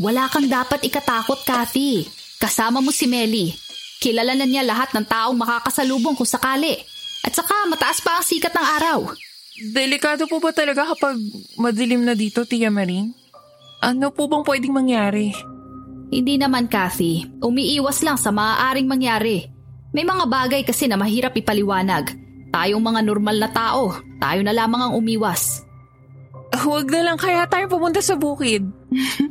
Wala 0.00 0.28
kang 0.28 0.48
dapat 0.48 0.84
ikatakot, 0.84 1.44
Kathy. 1.44 2.04
Kasama 2.36 2.84
mo 2.84 2.92
si 2.92 3.08
Melly. 3.08 3.52
Kilala 3.96 4.36
na 4.36 4.44
niya 4.44 4.60
lahat 4.60 4.92
ng 4.92 5.08
taong 5.08 5.36
makakasalubong 5.40 6.14
kung 6.14 6.28
sakali. 6.28 6.76
At 7.24 7.32
saka 7.32 7.66
mataas 7.66 7.98
pa 8.04 8.20
ang 8.20 8.26
sikat 8.26 8.52
ng 8.54 8.66
araw. 8.80 8.98
Delikado 9.56 10.28
po 10.28 10.36
ba 10.36 10.52
talaga 10.52 10.92
kapag 10.92 11.16
madilim 11.56 12.04
na 12.04 12.12
dito, 12.12 12.44
Tia 12.44 12.68
Maring? 12.68 13.08
Ano 13.80 14.12
po 14.12 14.28
bang 14.28 14.44
pwedeng 14.44 14.76
mangyari? 14.76 15.32
Hindi 16.12 16.36
naman, 16.36 16.68
Kathy. 16.68 17.24
Umiiwas 17.40 18.04
lang 18.04 18.20
sa 18.20 18.28
maaaring 18.28 18.84
mangyari. 18.84 19.48
May 19.96 20.04
mga 20.04 20.28
bagay 20.28 20.60
kasi 20.60 20.84
na 20.86 21.00
mahirap 21.00 21.32
ipaliwanag. 21.32 22.12
Tayong 22.52 22.84
mga 22.84 23.00
normal 23.00 23.36
na 23.40 23.50
tao, 23.50 23.96
tayo 24.20 24.40
na 24.44 24.52
lamang 24.52 24.88
ang 24.88 24.92
umiwas. 24.92 25.64
Huwag 26.52 26.92
na 26.92 27.00
lang 27.00 27.18
kaya 27.18 27.48
tayo 27.48 27.66
pumunta 27.68 28.04
sa 28.04 28.16
bukid. 28.16 28.64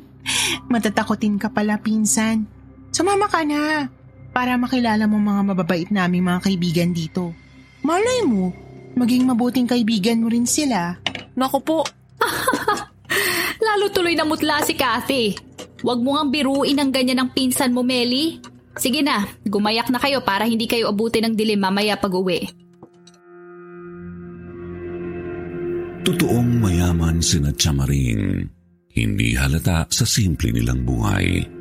Matatakotin 0.74 1.38
ka 1.38 1.54
pala, 1.54 1.78
pinsan. 1.78 2.50
Sumama 2.90 3.30
ka 3.30 3.46
na 3.46 3.90
para 4.34 4.58
makilala 4.58 5.06
mo 5.06 5.22
mga 5.22 5.42
mababait 5.54 5.90
naming 5.94 6.26
mga 6.26 6.50
kaibigan 6.50 6.92
dito. 6.92 7.32
Malay 7.86 8.26
mo, 8.26 8.52
maging 8.96 9.28
mabuting 9.28 9.68
kaibigan 9.68 10.24
mo 10.24 10.32
rin 10.32 10.48
sila. 10.48 10.96
Naku 11.36 11.60
po, 11.62 11.84
Lalo 13.66 13.92
tuloy 13.92 14.16
na 14.16 14.28
mutla 14.28 14.62
si 14.64 14.74
Kathy. 14.76 15.36
Huwag 15.86 16.00
mo 16.02 16.18
ngang 16.18 16.32
biruin 16.34 16.80
ang 16.82 16.90
ganyan 16.90 17.26
ng 17.26 17.30
pinsan 17.36 17.76
mo, 17.76 17.86
Melly. 17.86 18.42
Sige 18.76 19.00
na, 19.00 19.24
gumayak 19.48 19.88
na 19.88 20.00
kayo 20.02 20.20
para 20.26 20.44
hindi 20.44 20.68
kayo 20.68 20.92
abutin 20.92 21.32
ng 21.32 21.36
dilim 21.38 21.62
mamaya 21.62 21.96
pag 21.96 22.12
uwi. 22.12 22.44
Totoong 26.06 26.62
mayaman 26.62 27.18
sina 27.24 27.50
Chamaring. 27.56 28.46
Hindi 28.96 29.36
halata 29.36 29.88
sa 29.90 30.06
simple 30.06 30.54
nilang 30.54 30.86
buhay. 30.86 31.55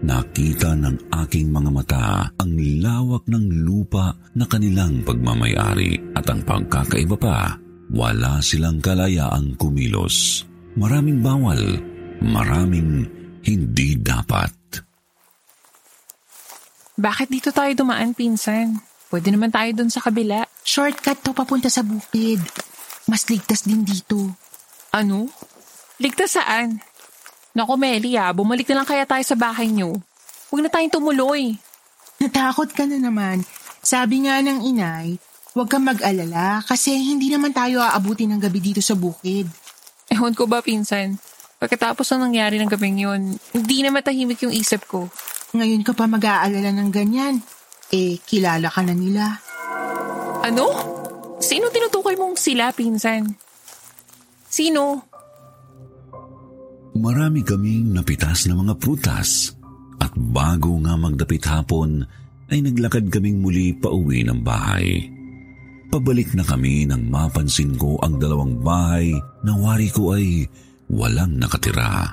Nakita 0.00 0.72
ng 0.80 1.12
aking 1.12 1.52
mga 1.52 1.70
mata 1.70 2.24
ang 2.40 2.52
lawak 2.80 3.28
ng 3.28 3.68
lupa 3.68 4.16
na 4.32 4.48
kanilang 4.48 5.04
pagmamayari 5.04 6.16
at 6.16 6.24
ang 6.24 6.40
pagkakaiba 6.40 7.16
pa, 7.20 7.60
wala 7.92 8.40
silang 8.40 8.80
kalayaang 8.80 9.60
kumilos. 9.60 10.48
Maraming 10.80 11.20
bawal, 11.20 11.60
maraming 12.24 13.04
hindi 13.44 14.00
dapat. 14.00 14.56
bakit 17.00 17.32
dito 17.32 17.48
tayo 17.52 17.72
dumaan, 17.72 18.12
pinsan? 18.12 18.80
Pwede 19.08 19.32
naman 19.32 19.50
tayo 19.50 19.72
doon 19.72 19.90
sa 19.90 20.04
kabila. 20.04 20.44
Shortcut 20.62 21.24
to 21.24 21.32
papunta 21.32 21.72
sa 21.72 21.80
bukid. 21.80 22.40
Mas 23.08 23.26
ligtas 23.26 23.64
din 23.66 23.82
dito. 23.82 24.36
Ano? 24.92 25.26
Ligtas 25.98 26.36
saan? 26.36 26.78
Naku, 27.50 27.74
Meli 27.74 28.14
ah, 28.14 28.30
bumalik 28.30 28.66
na 28.70 28.82
lang 28.82 28.88
kaya 28.88 29.02
tayo 29.02 29.24
sa 29.26 29.34
bahay 29.34 29.66
niyo. 29.66 29.98
Huwag 30.50 30.62
na 30.66 30.70
tayong 30.70 30.94
tumuloy. 30.94 31.58
Natakot 32.22 32.70
ka 32.70 32.86
na 32.86 32.98
naman. 32.98 33.42
Sabi 33.82 34.28
nga 34.28 34.38
ng 34.38 34.62
inay, 34.62 35.18
huwag 35.56 35.66
kang 35.66 35.82
mag-alala 35.82 36.62
kasi 36.62 36.94
hindi 36.94 37.32
naman 37.32 37.50
tayo 37.50 37.82
aabuti 37.82 38.28
ng 38.28 38.38
gabi 38.38 38.60
dito 38.62 38.82
sa 38.84 38.94
bukid. 38.94 39.50
Ewan 40.10 40.34
ko 40.34 40.46
ba, 40.46 40.62
pinsan? 40.62 41.18
Pagkatapos 41.58 42.06
ng 42.14 42.30
nangyari 42.30 42.56
ng 42.56 42.70
gabing 42.70 42.98
yun, 43.02 43.36
hindi 43.52 43.78
na 43.82 43.90
matahimik 43.90 44.42
yung 44.46 44.54
isip 44.54 44.86
ko. 44.86 45.10
Ngayon 45.52 45.82
ka 45.82 45.92
pa 45.92 46.06
mag-aalala 46.06 46.70
ng 46.70 46.90
ganyan. 46.94 47.42
Eh, 47.90 48.22
kilala 48.22 48.70
ka 48.70 48.80
na 48.86 48.94
nila. 48.94 49.42
Ano? 50.46 50.66
Sino 51.42 51.66
tinutukoy 51.68 52.14
mong 52.14 52.38
sila, 52.38 52.70
pinsan? 52.70 53.26
Sino? 54.46 55.09
Marami 57.00 57.40
kaming 57.40 57.96
napitas 57.96 58.44
na 58.44 58.52
mga 58.52 58.76
prutas 58.76 59.56
at 59.96 60.12
bago 60.12 60.76
nga 60.84 61.00
magdapit 61.00 61.40
hapon 61.48 62.04
ay 62.52 62.60
naglakad 62.60 63.08
kaming 63.08 63.40
muli 63.40 63.72
pauwi 63.72 64.20
ng 64.28 64.44
bahay. 64.44 65.08
Pabalik 65.88 66.36
na 66.36 66.44
kami 66.44 66.84
nang 66.84 67.08
mapansin 67.08 67.72
ko 67.80 67.96
ang 68.04 68.20
dalawang 68.20 68.60
bahay 68.60 69.16
na 69.40 69.56
wari 69.56 69.88
ko 69.88 70.12
ay 70.12 70.44
walang 70.92 71.40
nakatira. 71.40 72.12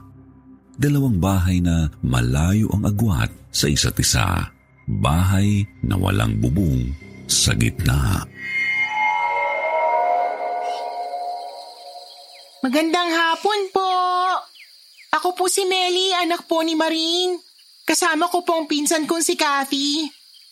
Dalawang 0.79 1.19
bahay 1.19 1.59
na 1.59 1.91
malayo 2.07 2.71
ang 2.71 2.87
agwat 2.87 3.29
sa 3.51 3.67
isa't 3.67 3.99
isa. 3.99 4.39
Bahay 4.87 5.67
na 5.83 5.99
walang 5.99 6.39
bubong 6.39 6.95
sa 7.27 7.51
gitna. 7.59 8.23
Magandang 12.63 13.11
hapon 13.11 13.59
po! 13.75 13.87
Ako 15.15 15.33
po 15.33 15.47
si 15.47 15.63
Melly, 15.63 16.11
anak 16.11 16.43
po 16.49 16.59
ni 16.61 16.75
Maring. 16.75 17.39
Kasama 17.87 18.27
ko 18.27 18.43
po 18.43 18.59
ang 18.59 18.67
pinsan 18.67 19.07
kong 19.07 19.23
si 19.23 19.39
Kathy. 19.39 20.03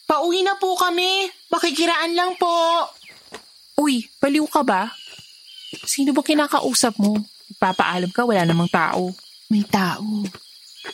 Pauwi 0.08 0.46
na 0.46 0.56
po 0.56 0.80
kami. 0.80 1.28
Makikiraan 1.52 2.16
lang 2.16 2.40
po. 2.40 2.88
Uy, 3.76 4.08
baliw 4.24 4.48
ka 4.48 4.64
ba? 4.64 4.88
Sino 5.84 6.16
ba 6.16 6.24
kinakausap 6.24 6.96
mo? 6.96 7.20
Ipapaalam 7.52 8.10
ka, 8.16 8.24
wala 8.24 8.48
namang 8.48 8.72
tao. 8.72 9.12
May 9.52 9.68
tao. 9.68 10.24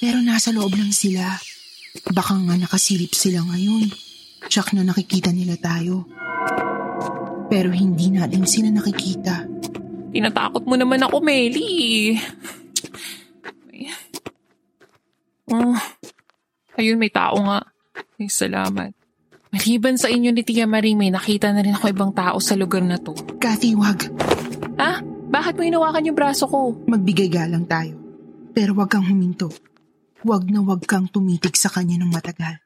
Pero 0.01 0.17
nasa 0.25 0.49
loob 0.49 0.73
lang 0.73 0.89
sila. 0.89 1.37
Baka 2.09 2.33
nga 2.41 2.57
nakasilip 2.57 3.13
sila 3.13 3.45
ngayon. 3.45 3.93
Tsak 4.49 4.73
na 4.73 4.81
nakikita 4.81 5.29
nila 5.29 5.53
tayo. 5.61 6.09
Pero 7.51 7.69
hindi 7.69 8.09
natin 8.09 8.49
sila 8.49 8.73
nakikita. 8.73 9.45
Tinatakot 10.09 10.65
mo 10.65 10.73
naman 10.73 11.03
ako, 11.05 11.21
Meli. 11.21 12.15
Oh, 15.51 15.75
ayun, 16.79 16.95
may 16.95 17.11
tao 17.11 17.35
nga. 17.43 17.67
Ay, 18.15 18.31
salamat. 18.31 18.95
Maliban 19.51 19.99
sa 19.99 20.07
inyo 20.07 20.31
ni 20.31 20.47
Tia 20.47 20.63
Marie, 20.63 20.95
may 20.95 21.11
nakita 21.11 21.51
na 21.51 21.59
rin 21.59 21.75
ako 21.75 21.91
ibang 21.91 22.15
tao 22.15 22.39
sa 22.39 22.55
lugar 22.55 22.79
na 22.87 22.95
to. 22.95 23.11
Kathy, 23.35 23.75
wag. 23.75 24.07
Ha? 24.79 25.03
Bakit 25.03 25.59
mo 25.59 25.63
hinawakan 25.67 26.07
yung 26.07 26.15
braso 26.15 26.47
ko? 26.47 26.71
Magbigay 26.87 27.27
galang 27.27 27.67
tayo. 27.67 27.99
Pero 28.55 28.71
wag 28.79 28.87
kang 28.87 29.03
huminto. 29.03 29.51
Wag 30.23 30.47
na 30.47 30.63
wag 30.63 30.87
kang 30.87 31.11
tumitig 31.11 31.59
sa 31.59 31.67
kanya 31.67 31.99
ng 31.99 32.11
matagal. 32.15 32.63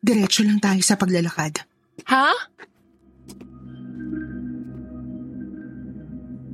Diretso 0.00 0.40
lang 0.40 0.56
tayo 0.56 0.80
sa 0.80 0.96
paglalakad. 0.96 1.60
Ha? 2.08 2.32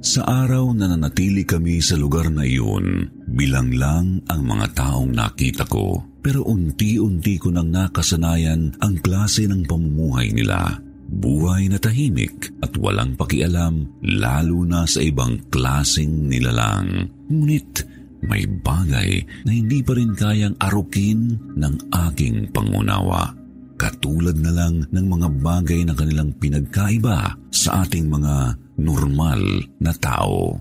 Sa 0.03 0.27
araw 0.27 0.75
na 0.75 0.91
nanatili 0.91 1.47
kami 1.47 1.79
sa 1.79 1.95
lugar 1.95 2.27
na 2.35 2.43
iyon, 2.43 3.07
bilang 3.33 3.73
lang 3.73 4.21
ang 4.29 4.43
mga 4.45 4.67
taong 4.77 5.11
nakita 5.11 5.65
ko. 5.67 6.05
Pero 6.23 6.47
unti-unti 6.47 7.35
ko 7.41 7.51
nang 7.51 7.73
nakasanayan 7.73 8.79
ang 8.79 8.95
klase 9.03 9.49
ng 9.49 9.67
pamumuhay 9.67 10.31
nila. 10.31 10.79
Buhay 11.13 11.69
na 11.69 11.77
tahimik 11.77 12.57
at 12.63 12.73
walang 12.79 13.19
pakialam 13.19 14.01
lalo 14.01 14.65
na 14.65 14.87
sa 14.87 15.03
ibang 15.03 15.51
klaseng 15.51 16.31
nilalang. 16.31 17.11
Ngunit 17.29 17.85
may 18.23 18.47
bagay 18.47 19.19
na 19.43 19.51
hindi 19.51 19.83
pa 19.83 19.99
rin 19.99 20.15
kayang 20.15 20.57
arukin 20.63 21.37
ng 21.59 21.75
aking 21.91 22.55
pangunawa. 22.55 23.35
Katulad 23.75 24.39
na 24.39 24.55
lang 24.55 24.87
ng 24.95 25.07
mga 25.11 25.29
bagay 25.43 25.83
na 25.83 25.93
kanilang 25.99 26.31
pinagkaiba 26.39 27.35
sa 27.51 27.83
ating 27.83 28.07
mga 28.07 28.55
normal 28.79 29.43
na 29.83 29.91
tao. 29.99 30.55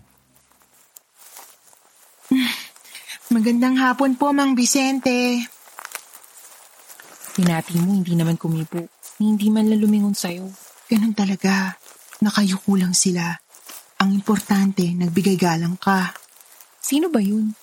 Magandang 3.32 3.80
hapon 3.80 4.20
po, 4.20 4.36
Mang 4.36 4.60
Vicente. 4.60 5.40
Pinati 7.32 7.80
mo, 7.80 7.96
hindi 7.96 8.12
naman 8.12 8.36
kumipo. 8.36 8.92
Hindi 9.24 9.48
man 9.48 9.72
lang 9.72 9.80
lumingon 9.80 10.12
sa'yo. 10.12 10.52
Ganun 10.92 11.16
talaga. 11.16 11.80
Nakayuko 12.20 12.76
lang 12.76 12.92
sila. 12.92 13.32
Ang 14.04 14.20
importante, 14.20 14.84
nagbigay 14.84 15.40
galang 15.40 15.80
ka. 15.80 16.12
Sino 16.84 17.08
ba 17.08 17.24
yun? 17.24 17.56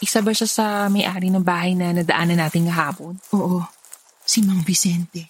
Isa 0.00 0.24
ba 0.24 0.32
siya 0.32 0.48
sa 0.48 0.64
may-ari 0.88 1.28
ng 1.28 1.44
bahay 1.44 1.76
na 1.76 1.92
nadaanan 1.92 2.40
natin 2.40 2.64
kahapon? 2.64 3.20
Oo, 3.36 3.68
si 4.24 4.40
Mang 4.48 4.64
Vicente. 4.64 5.28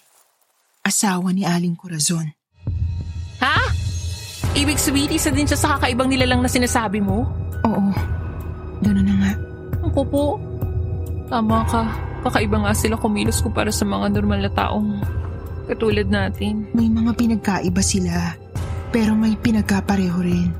Asawa 0.79 1.35
ni 1.35 1.43
Aling 1.43 1.75
Corazon. 1.75 2.31
Ha? 3.43 3.57
Ibig 4.55 4.79
sabihin, 4.79 5.11
isa 5.11 5.27
din 5.27 5.43
siya 5.43 5.59
sa 5.59 5.75
kakaibang 5.75 6.07
nilalang 6.07 6.39
na 6.39 6.47
sinasabi 6.47 7.03
mo? 7.03 7.27
Oo, 7.67 7.91
gano'n 8.79 9.03
na 9.03 9.15
nga. 9.19 9.46
Ako 9.97 10.13
po. 10.13 10.37
Tama 11.25 11.65
ka. 11.65 11.81
Kakaiba 12.21 12.61
nga 12.61 12.69
sila 12.77 13.01
kumilos 13.01 13.41
kumpara 13.41 13.73
sa 13.73 13.81
mga 13.81 14.13
normal 14.13 14.45
na 14.45 14.51
taong 14.53 15.01
katulad 15.65 16.05
natin. 16.05 16.69
May 16.77 16.85
mga 16.85 17.17
pinagkaiba 17.17 17.81
sila, 17.81 18.37
pero 18.93 19.17
may 19.17 19.33
pinagkapareho 19.33 20.21
rin. 20.21 20.53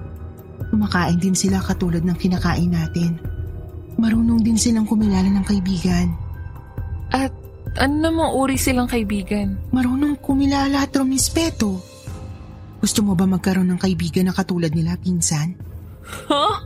Kumakain 0.74 1.22
din 1.22 1.38
sila 1.38 1.62
katulad 1.62 2.02
ng 2.02 2.18
kinakain 2.18 2.74
natin. 2.74 3.22
Marunong 4.02 4.42
din 4.42 4.58
silang 4.58 4.90
kumilala 4.90 5.30
ng 5.30 5.46
kaibigan. 5.46 6.18
At 7.14 7.30
Ano 7.78 8.10
namang 8.10 8.34
uri 8.34 8.58
silang 8.58 8.90
kaibigan? 8.90 9.70
Marunong 9.70 10.18
kumilala 10.18 10.82
at 10.82 10.98
rumispeto. 10.98 11.78
Gusto 12.82 13.06
mo 13.06 13.14
ba 13.14 13.30
magkaroon 13.30 13.70
ng 13.70 13.78
kaibigan 13.78 14.26
na 14.26 14.34
katulad 14.34 14.74
nila, 14.74 14.98
pinsan? 14.98 15.54
Huh? 16.26 16.58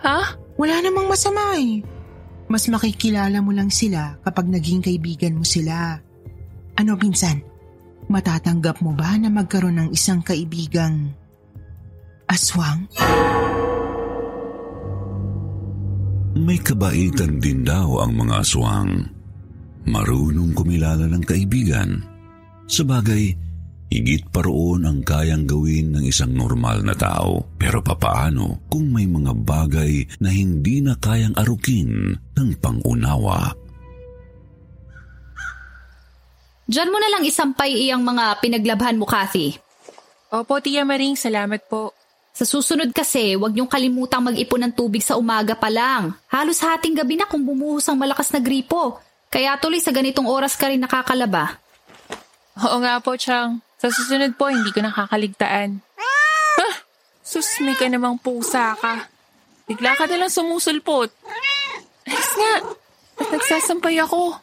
Ha? 0.00 0.40
Wala 0.56 0.80
namang 0.80 1.12
masama 1.12 1.52
eh. 1.60 1.97
Mas 2.48 2.64
makikilala 2.72 3.44
mo 3.44 3.52
lang 3.52 3.68
sila 3.68 4.16
kapag 4.24 4.48
naging 4.48 4.80
kaibigan 4.80 5.36
mo 5.36 5.44
sila. 5.44 6.00
Ano, 6.80 6.96
pinsan? 6.96 7.44
Matatanggap 8.08 8.80
mo 8.80 8.96
ba 8.96 9.20
na 9.20 9.28
magkaroon 9.28 9.84
ng 9.84 9.88
isang 9.92 10.24
kaibigang 10.24 11.12
aswang? 12.24 12.88
May 16.38 16.56
kabaitan 16.64 17.36
din 17.36 17.68
daw 17.68 18.00
ang 18.00 18.16
mga 18.16 18.34
aswang. 18.40 19.12
Marunong 19.84 20.56
kumilala 20.56 21.04
ng 21.04 21.24
kaibigan. 21.28 22.00
Sabagay, 22.64 23.36
higit 23.88 24.28
pa 24.28 24.44
roon 24.44 24.84
ang 24.84 25.00
kayang 25.00 25.48
gawin 25.48 25.96
ng 25.96 26.04
isang 26.04 26.32
normal 26.32 26.84
na 26.84 26.92
tao. 26.92 27.44
Pero 27.56 27.80
papaano 27.80 28.68
kung 28.68 28.92
may 28.92 29.08
mga 29.08 29.32
bagay 29.32 30.20
na 30.20 30.28
hindi 30.28 30.84
na 30.84 30.96
kayang 30.96 31.36
arukin 31.36 32.16
ng 32.16 32.50
pangunawa? 32.60 33.52
Diyan 36.68 36.92
mo 36.92 37.00
na 37.00 37.08
lang 37.08 37.24
isampay 37.24 37.72
iyang 37.88 38.04
mga 38.04 38.44
pinaglabhan 38.44 39.00
mo, 39.00 39.08
Kathy. 39.08 39.56
Opo, 40.28 40.60
Tia 40.60 40.84
Maring, 40.84 41.16
salamat 41.16 41.64
po. 41.64 41.96
Sa 42.36 42.44
susunod 42.44 42.92
kasi, 42.92 43.34
huwag 43.40 43.56
niyong 43.56 43.72
kalimutang 43.72 44.20
mag-ipon 44.20 44.68
ng 44.68 44.76
tubig 44.76 45.00
sa 45.00 45.16
umaga 45.16 45.56
pa 45.56 45.72
lang. 45.72 46.12
Halos 46.28 46.60
hating 46.60 46.92
gabi 46.92 47.16
na 47.16 47.24
kung 47.24 47.40
bumuhos 47.40 47.88
ang 47.88 47.96
malakas 47.96 48.28
na 48.36 48.38
gripo. 48.38 49.00
Kaya 49.32 49.56
tuloy 49.56 49.80
sa 49.80 49.96
ganitong 49.96 50.28
oras 50.28 50.60
ka 50.60 50.68
rin 50.68 50.84
nakakalaba. 50.84 51.56
Oo 52.60 52.76
nga 52.84 53.00
po, 53.00 53.16
Chang. 53.16 53.64
Sa 53.78 53.94
susunod 53.94 54.34
po, 54.34 54.50
hindi 54.50 54.74
ko 54.74 54.82
nakakaligtaan. 54.82 55.78
Ah! 56.58 56.74
Sus, 57.22 57.62
may 57.62 57.78
ka 57.78 57.86
namang 57.86 58.18
pusa 58.18 58.74
ka. 58.74 59.06
Bigla 59.70 59.94
ka 59.94 60.10
nalang 60.10 60.32
sumusulpot. 60.32 61.14
Alis 62.08 62.32
nga. 62.34 62.54
At 63.22 63.28
nagsasampay 63.30 64.02
ako. 64.02 64.34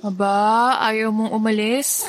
Aba, 0.00 0.80
ayaw 0.90 1.12
mong 1.12 1.30
umalis? 1.36 2.08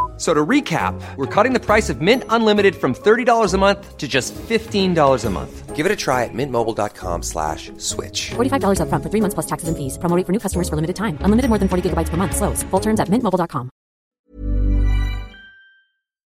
So 0.21 0.35
to 0.37 0.45
recap, 0.45 0.93
we're 1.17 1.25
cutting 1.25 1.57
the 1.57 1.59
price 1.59 1.89
of 1.89 1.97
Mint 1.97 2.23
Unlimited 2.29 2.77
from 2.77 2.93
$30 2.93 3.25
a 3.25 3.57
month 3.57 3.97
to 3.97 4.05
just 4.05 4.37
$15 4.37 4.93
a 4.93 5.29
month. 5.33 5.53
Give 5.73 5.81
it 5.81 5.91
a 5.91 5.97
try 5.97 6.29
at 6.29 6.31
mintmobile.com 6.37 7.25
slash 7.25 7.73
switch. 7.81 8.29
$45 8.37 8.85
upfront 8.85 9.01
for 9.01 9.09
three 9.09 9.17
months 9.17 9.33
plus 9.33 9.49
taxes 9.49 9.65
and 9.65 9.73
fees. 9.73 9.97
Promo 9.97 10.13
rate 10.13 10.29
for 10.29 10.31
new 10.31 10.37
customers 10.37 10.69
for 10.69 10.77
limited 10.77 10.93
time. 10.93 11.17
Unlimited 11.25 11.49
more 11.49 11.57
than 11.57 11.65
40 11.65 11.89
gigabytes 11.89 12.13
per 12.13 12.21
month. 12.21 12.37
Slows. 12.37 12.61
Full 12.69 12.85
terms 12.85 13.01
at 13.01 13.09
mintmobile.com. 13.09 13.73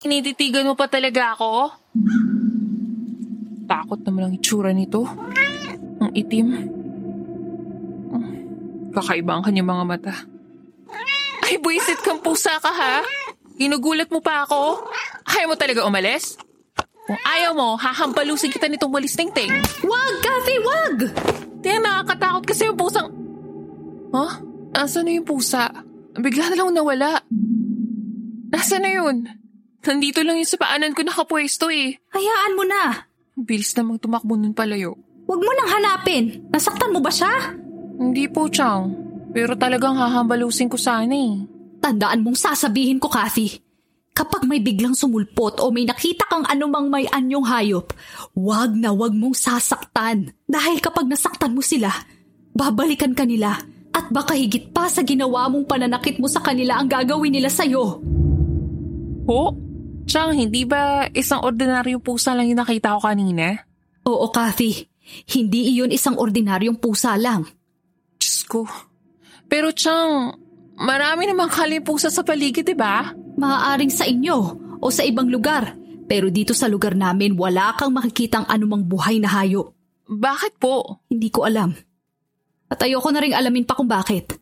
Kinititigan 0.01 0.65
mo 0.65 0.73
pa 0.73 0.89
talaga 0.89 1.37
ako? 1.37 1.77
Takot 3.69 4.01
naman 4.01 4.21
ang 4.25 4.33
itsura 4.33 4.73
nito. 4.73 5.05
Ang 6.01 6.09
itim. 6.17 6.47
Kakaiba 8.97 9.37
ang 9.37 9.45
kanyang 9.45 9.69
mga 9.69 9.85
mata. 9.85 10.13
Ay, 11.45 11.61
buisit 11.61 12.01
kang 12.01 12.17
pusa 12.25 12.57
ka 12.57 12.73
ha? 12.73 13.05
Ginugulat 13.55 14.11
mo 14.11 14.19
pa 14.19 14.43
ako? 14.43 14.91
Ayaw 15.23 15.47
mo 15.47 15.55
talaga 15.55 15.87
umalis? 15.87 16.35
Kung 17.05 17.21
ayaw 17.21 17.53
mo, 17.53 17.77
hahampalusin 17.77 18.51
kita 18.51 18.65
nitong 18.65 18.91
walis 18.91 19.13
ting-ting. 19.13 19.53
Wag, 19.85 20.13
Kathy, 20.25 20.57
wag! 20.59 20.97
Tiyan, 21.61 21.85
nakakatakot 21.85 22.43
kasi 22.49 22.65
yung 22.67 22.77
pusang... 22.77 23.09
Huh? 24.09 24.41
Nasaan 24.75 25.07
na 25.07 25.15
yung 25.15 25.27
pusa? 25.27 25.71
Bigla 26.17 26.51
na 26.51 26.55
lang 26.59 26.73
nawala. 26.75 27.21
Nasaan 28.51 28.83
na 28.83 28.91
yun? 28.91 29.29
Nandito 29.85 30.25
lang 30.25 30.41
yun 30.41 30.49
sa 30.49 30.57
paanan 30.57 30.97
ko 30.97 31.05
nakapwesto 31.05 31.69
eh. 31.69 32.01
Hayaan 32.11 32.57
mo 32.57 32.65
na. 32.65 33.05
Bilis 33.37 33.77
namang 33.77 34.01
tumakbo 34.01 34.33
nun 34.33 34.57
palayo. 34.57 34.97
Huwag 35.29 35.41
mo 35.41 35.51
nang 35.53 35.69
hanapin. 35.69 36.49
Nasaktan 36.49 36.89
mo 36.89 36.99
ba 36.99 37.13
siya? 37.13 37.53
Hindi 38.01 38.25
po, 38.27 38.49
Chang. 38.49 38.91
Pero 39.31 39.53
talagang 39.55 39.95
hahambalusin 39.95 40.67
ko 40.67 40.77
sana 40.77 41.13
eh. 41.13 41.54
Tandaan 41.85 42.25
mong 42.25 42.33
sasabihin 42.33 42.97
ko, 42.97 43.13
Kathy. 43.13 43.61
Kapag 44.17 44.49
may 44.49 44.57
biglang 44.57 44.97
sumulpot 44.97 45.61
o 45.61 45.69
may 45.69 45.85
nakita 45.85 46.25
kang 46.25 46.41
anumang 46.49 46.89
may 46.89 47.05
anyong 47.13 47.45
hayop, 47.45 47.93
wag 48.33 48.73
na 48.73 48.89
wag 48.89 49.13
mong 49.13 49.37
sasaktan. 49.37 50.33
Dahil 50.49 50.81
kapag 50.81 51.05
nasaktan 51.05 51.53
mo 51.53 51.61
sila, 51.61 51.93
babalikan 52.57 53.13
ka 53.13 53.21
nila 53.21 53.61
at 53.93 54.09
baka 54.09 54.33
higit 54.33 54.73
pa 54.73 54.89
sa 54.89 55.05
ginawa 55.05 55.45
mong 55.45 55.69
pananakit 55.69 56.17
mo 56.17 56.25
sa 56.25 56.41
kanila 56.41 56.81
ang 56.81 56.89
gagawin 56.89 57.37
nila 57.37 57.53
sa'yo. 57.53 58.01
Ho? 59.29 59.41
Chang, 60.09 60.33
hindi 60.33 60.65
ba 60.65 61.05
isang 61.13 61.45
ordinaryong 61.45 62.01
pusa 62.01 62.33
lang 62.33 62.49
yung 62.49 62.65
nakita 62.65 62.97
ko 62.97 63.05
kanina? 63.05 63.61
Oo, 64.09 64.33
Kathy. 64.33 64.89
Hindi 65.29 65.69
iyon 65.77 65.93
isang 65.93 66.17
ordinaryong 66.17 66.81
pusa 66.81 67.13
lang. 67.13 67.45
Diyos 68.17 68.41
ko. 68.49 68.65
Pero 69.45 69.69
Chang, 69.69 70.44
marami 70.79 71.27
namang 71.27 71.51
kalimpusa 71.51 72.11
sa 72.11 72.21
paligid, 72.21 72.67
di 72.67 72.75
ba? 72.77 73.11
Maaaring 73.35 73.91
sa 73.91 74.07
inyo 74.07 74.37
o 74.79 74.85
sa 74.91 75.03
ibang 75.03 75.27
lugar. 75.27 75.75
Pero 76.05 76.29
dito 76.29 76.53
sa 76.53 76.69
lugar 76.69 76.93
namin, 76.93 77.33
wala 77.33 77.73
kang 77.73 77.91
makikitang 77.91 78.45
anumang 78.45 78.85
buhay 78.85 79.17
na 79.17 79.31
hayop. 79.31 79.73
Bakit 80.05 80.61
po? 80.61 81.01
Hindi 81.09 81.33
ko 81.33 81.49
alam. 81.49 81.73
At 82.69 82.81
ayoko 82.81 83.09
na 83.09 83.21
rin 83.21 83.33
alamin 83.33 83.65
pa 83.65 83.73
kung 83.73 83.89
bakit. 83.89 84.37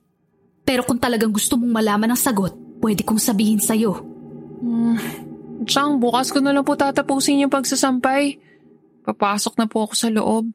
Pero 0.63 0.83
kung 0.83 0.99
talagang 0.99 1.31
gusto 1.31 1.55
mong 1.55 1.71
malaman 1.71 2.11
ang 2.15 2.19
sagot, 2.19 2.55
pwede 2.83 3.03
kong 3.07 3.19
sabihin 3.19 3.63
sa'yo. 3.63 3.95
Hmm. 4.63 4.99
Chang, 5.63 5.99
bukas 5.99 6.31
ko 6.31 6.43
na 6.43 6.51
lang 6.51 6.67
po 6.67 6.75
tatapusin 6.75 7.43
yung 7.47 7.51
pagsasampay. 7.51 8.39
Papasok 9.03 9.59
na 9.59 9.67
po 9.67 9.87
ako 9.87 9.93
sa 9.95 10.07
loob. 10.11 10.51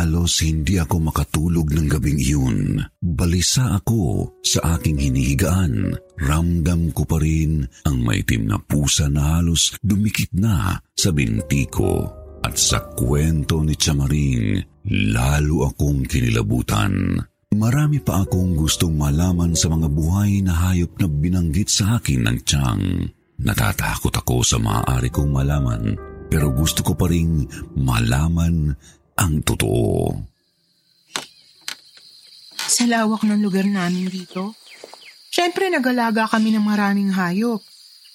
Halos 0.00 0.40
hindi 0.40 0.80
ako 0.80 1.12
makatulog 1.12 1.76
ng 1.76 1.84
gabing 1.92 2.16
iyon. 2.16 2.80
Balisa 3.04 3.76
ako 3.76 4.32
sa 4.40 4.80
aking 4.80 4.96
hinihigaan. 4.96 5.92
Ramdam 6.16 6.88
ko 6.96 7.04
pa 7.04 7.20
rin 7.20 7.68
ang 7.84 8.00
maitim 8.00 8.48
na 8.48 8.56
pusa 8.56 9.12
na 9.12 9.36
halos 9.36 9.76
dumikit 9.84 10.32
na 10.32 10.80
sa 10.96 11.12
binti 11.12 11.68
ko. 11.68 12.08
At 12.40 12.56
sa 12.56 12.80
kwento 12.96 13.60
ni 13.60 13.76
Chamaring, 13.76 14.64
lalo 15.12 15.68
akong 15.68 16.08
kinilabutan. 16.08 17.20
Marami 17.60 18.00
pa 18.00 18.24
akong 18.24 18.56
gustong 18.56 18.96
malaman 18.96 19.52
sa 19.52 19.68
mga 19.68 19.92
buhay 19.92 20.40
na 20.40 20.56
hayop 20.64 20.96
na 20.96 21.12
binanggit 21.12 21.68
sa 21.68 22.00
akin 22.00 22.24
ng 22.24 22.38
Chang. 22.48 23.04
Natatakot 23.36 24.16
ako 24.16 24.40
sa 24.48 24.56
maaari 24.56 25.12
kong 25.12 25.28
malaman 25.28 26.08
pero 26.30 26.54
gusto 26.54 26.86
ko 26.86 26.94
pa 26.94 27.10
rin 27.10 27.42
malaman 27.74 28.70
ang 29.20 29.44
totoo. 29.44 30.16
Sa 32.56 32.88
lawak 32.88 33.28
ng 33.28 33.44
lugar 33.44 33.68
namin 33.68 34.08
dito, 34.08 34.56
syempre 35.28 35.68
nag-alaga 35.68 36.24
kami 36.24 36.56
ng 36.56 36.64
maraming 36.64 37.12
hayop. 37.12 37.60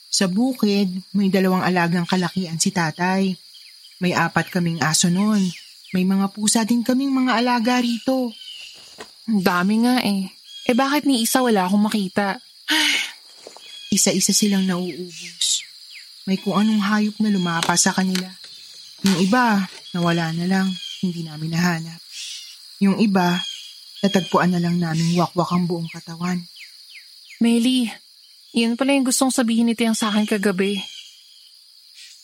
Sa 0.09 0.25
bukid, 0.25 0.89
may 1.13 1.29
dalawang 1.29 1.61
alagang 1.61 2.07
kalakian 2.09 2.57
si 2.57 2.73
tatay. 2.73 3.37
May 4.01 4.17
apat 4.17 4.49
kaming 4.49 4.81
aso 4.81 5.11
noon. 5.11 5.43
May 5.93 6.07
mga 6.07 6.33
pusa 6.33 6.65
din 6.65 6.81
kaming 6.81 7.13
mga 7.13 7.37
alaga 7.37 7.77
rito. 7.83 8.31
Ang 9.29 9.43
dami 9.43 9.85
nga 9.85 10.01
eh. 10.01 10.31
Eh 10.65 10.73
bakit 10.73 11.05
ni 11.05 11.21
isa 11.21 11.43
wala 11.43 11.67
akong 11.67 11.85
makita? 11.85 12.39
Isa-isa 13.95 14.33
silang 14.33 14.65
nauubos. 14.65 15.61
May 16.25 16.41
kung 16.41 16.57
anong 16.57 16.81
hayop 16.81 17.15
na 17.21 17.29
lumapa 17.29 17.77
sa 17.77 17.93
kanila. 17.93 18.31
Yung 19.05 19.19
iba, 19.21 19.67
nawala 19.93 20.33
na 20.33 20.49
lang, 20.49 20.67
hindi 21.05 21.21
namin 21.21 21.53
nahanap. 21.53 22.01
Yung 22.81 22.97
iba, 22.97 23.37
natagpuan 24.01 24.51
na 24.51 24.59
lang 24.59 24.81
namin 24.81 25.15
wakwak 25.15 25.53
ang 25.53 25.69
buong 25.69 25.89
katawan. 25.89 26.41
Meli, 27.39 27.87
yan 28.55 28.79
pala 28.79 28.95
yung 28.95 29.07
gustong 29.07 29.31
sabihin 29.31 29.67
ni 29.67 29.75
Tiyang 29.75 29.95
sa 29.95 30.07
akin 30.11 30.23
kagabi. 30.23 30.79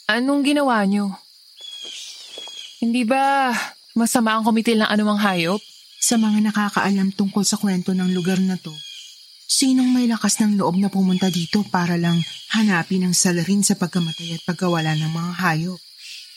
Anong 0.07 0.43
ginawa 0.47 0.83
niyo? 0.87 1.11
Hindi 2.79 3.03
ba 3.03 3.51
masama 3.93 4.35
ang 4.35 4.43
kumitil 4.47 4.81
ng 4.83 4.89
anumang 4.89 5.19
hayop? 5.19 5.59
Sa 6.01 6.17
mga 6.17 6.49
nakakaalam 6.49 7.13
tungkol 7.13 7.45
sa 7.45 7.61
kwento 7.61 7.93
ng 7.93 8.09
lugar 8.11 8.41
na 8.41 8.57
to, 8.57 8.73
sinong 9.45 9.93
may 9.93 10.09
lakas 10.09 10.41
ng 10.41 10.57
loob 10.57 10.81
na 10.81 10.89
pumunta 10.89 11.29
dito 11.29 11.61
para 11.69 11.93
lang 11.99 12.17
hanapin 12.55 13.05
ang 13.05 13.13
salarin 13.13 13.61
sa 13.61 13.77
pagkamatay 13.77 14.39
at 14.39 14.41
pagkawala 14.47 14.97
ng 14.97 15.11
mga 15.13 15.31
hayop? 15.37 15.79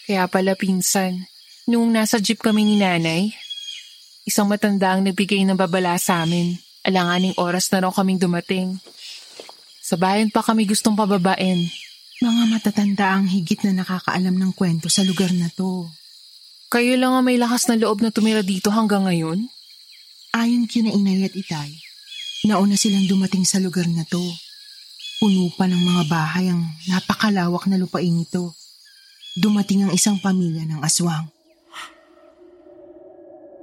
Kaya 0.04 0.28
pala 0.28 0.52
pinsan, 0.52 1.24
nung 1.64 1.88
nasa 1.92 2.20
jeep 2.20 2.40
kami 2.40 2.64
ni 2.64 2.76
nanay, 2.76 3.32
isang 4.28 4.48
matanda 4.48 4.92
ang 4.92 5.04
nagbigay 5.04 5.44
ng 5.44 5.56
babala 5.56 5.96
sa 5.96 6.24
amin. 6.24 6.56
Alanganing 6.84 7.32
oras 7.40 7.72
na 7.72 7.88
raw 7.88 7.92
kaming 7.92 8.20
dumating. 8.20 8.76
Sa 9.80 9.96
bayan 9.96 10.28
pa 10.28 10.44
kami 10.44 10.68
gustong 10.68 10.96
pababain. 10.96 11.64
Mga 12.20 12.42
matatanda 12.52 13.16
ang 13.16 13.28
higit 13.28 13.64
na 13.68 13.84
nakakaalam 13.84 14.36
ng 14.36 14.52
kwento 14.52 14.92
sa 14.92 15.00
lugar 15.04 15.32
na 15.32 15.48
to. 15.52 15.88
Kayo 16.72 16.96
lang 16.96 17.16
ang 17.16 17.24
may 17.24 17.36
lakas 17.40 17.68
na 17.68 17.76
loob 17.76 18.00
na 18.00 18.12
tumira 18.12 18.40
dito 18.44 18.72
hanggang 18.72 19.08
ngayon? 19.08 19.44
Ayon 20.34 20.66
kina 20.66 20.90
inay 20.90 21.28
at 21.28 21.34
itay, 21.36 21.70
nauna 22.48 22.74
silang 22.74 23.06
dumating 23.06 23.46
sa 23.46 23.62
lugar 23.62 23.86
na 23.86 24.02
to. 24.08 24.22
Puno 25.22 25.48
pa 25.54 25.70
ng 25.70 25.78
mga 25.78 26.02
bahay 26.10 26.50
ang 26.50 26.64
napakalawak 26.90 27.64
na 27.70 27.78
lupain 27.78 28.12
ito. 28.12 28.52
Dumating 29.38 29.86
ang 29.86 29.92
isang 29.94 30.18
pamilya 30.18 30.66
ng 30.66 30.82
aswang. 30.82 31.33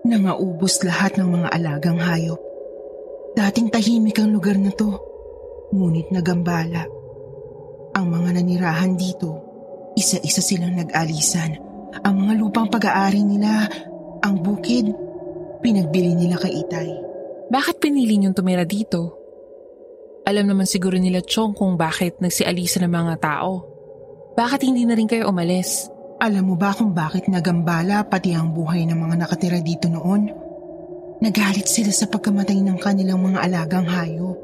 Nangaubos 0.02 0.82
lahat 0.82 1.22
ng 1.22 1.30
mga 1.30 1.48
alagang 1.54 2.02
hayop. 2.02 2.42
Dating 3.38 3.70
tahimik 3.70 4.18
ang 4.18 4.34
lugar 4.34 4.58
na 4.58 4.74
to 4.74 4.98
ngunit 5.72 6.10
nagambala. 6.10 6.90
Ang 7.94 8.06
mga 8.10 8.30
nanirahan 8.42 8.98
dito, 8.98 9.30
isa-isa 9.96 10.42
silang 10.42 10.74
nag-alisan. 10.74 11.54
Ang 12.02 12.16
mga 12.18 12.34
lupang 12.40 12.68
pag-aari 12.72 13.22
nila, 13.22 13.68
ang 14.26 14.42
bukid, 14.42 14.90
pinagbili 15.62 16.18
nila 16.18 16.40
kay 16.40 16.66
Itay. 16.66 16.90
Bakit 17.52 17.84
pinili 17.84 18.18
niyong 18.18 18.36
tumira 18.36 18.64
dito? 18.64 19.20
Alam 20.26 20.50
naman 20.50 20.66
siguro 20.66 20.96
nila 20.96 21.20
Chong 21.22 21.54
kung 21.54 21.76
bakit 21.76 22.18
nagsialisan 22.24 22.88
ng 22.88 22.94
mga 22.94 23.16
tao. 23.20 23.68
Bakit 24.34 24.64
hindi 24.64 24.88
na 24.88 24.96
rin 24.96 25.06
kayo 25.06 25.28
umalis? 25.28 25.92
Alam 26.22 26.54
mo 26.54 26.56
ba 26.56 26.70
kung 26.70 26.94
bakit 26.94 27.26
nagambala 27.26 28.06
pati 28.06 28.38
ang 28.38 28.54
buhay 28.54 28.86
ng 28.86 28.94
mga 28.94 29.26
nakatira 29.26 29.58
dito 29.58 29.90
noon? 29.90 30.30
Nagalit 31.18 31.66
sila 31.66 31.90
sa 31.90 32.06
pagkamatay 32.06 32.62
ng 32.62 32.78
kanilang 32.78 33.26
mga 33.26 33.42
alagang 33.42 33.90
hayop. 33.90 34.38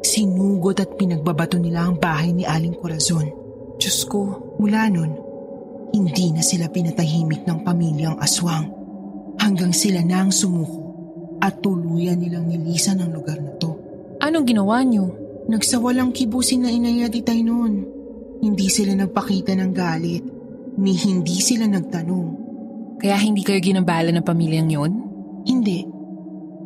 Sinugod 0.00 0.80
at 0.80 0.96
pinagbabato 0.96 1.60
nila 1.60 1.84
ang 1.84 2.00
bahay 2.00 2.32
ni 2.32 2.48
Aling 2.48 2.80
Corazon. 2.80 3.28
Diyos 3.76 4.08
ko. 4.08 4.56
Mula 4.56 4.88
nun, 4.88 5.12
hindi 5.92 6.32
na 6.32 6.40
sila 6.40 6.72
pinatahimik 6.72 7.44
ng 7.44 7.60
pamilyang 7.60 8.16
aswang 8.16 8.72
hanggang 9.36 9.76
sila 9.76 10.00
na 10.00 10.24
ang 10.24 10.32
sumuko 10.32 10.96
at 11.44 11.60
tuluyan 11.60 12.24
nilang 12.24 12.48
nilisan 12.48 13.04
ang 13.04 13.12
lugar 13.12 13.36
na 13.36 13.52
to. 13.60 13.76
Anong 14.24 14.48
ginawa 14.48 14.80
niyo? 14.80 15.12
Nagsawalang 15.44 16.16
kibusin 16.16 16.64
na 16.64 16.72
inay 16.72 17.04
at 17.04 17.12
itay 17.12 17.44
noon. 17.44 17.84
Hindi 18.40 18.72
sila 18.72 18.96
nagpakita 18.96 19.52
ng 19.60 19.72
galit, 19.76 20.24
ni 20.78 20.96
hindi 20.96 21.36
sila 21.42 21.68
nagtanong. 21.68 22.28
Kaya 23.02 23.18
hindi 23.18 23.42
kayo 23.42 23.58
ginambala 23.58 24.14
ng 24.14 24.24
pamilyang 24.24 24.70
yon? 24.70 24.92
Hindi. 25.42 25.84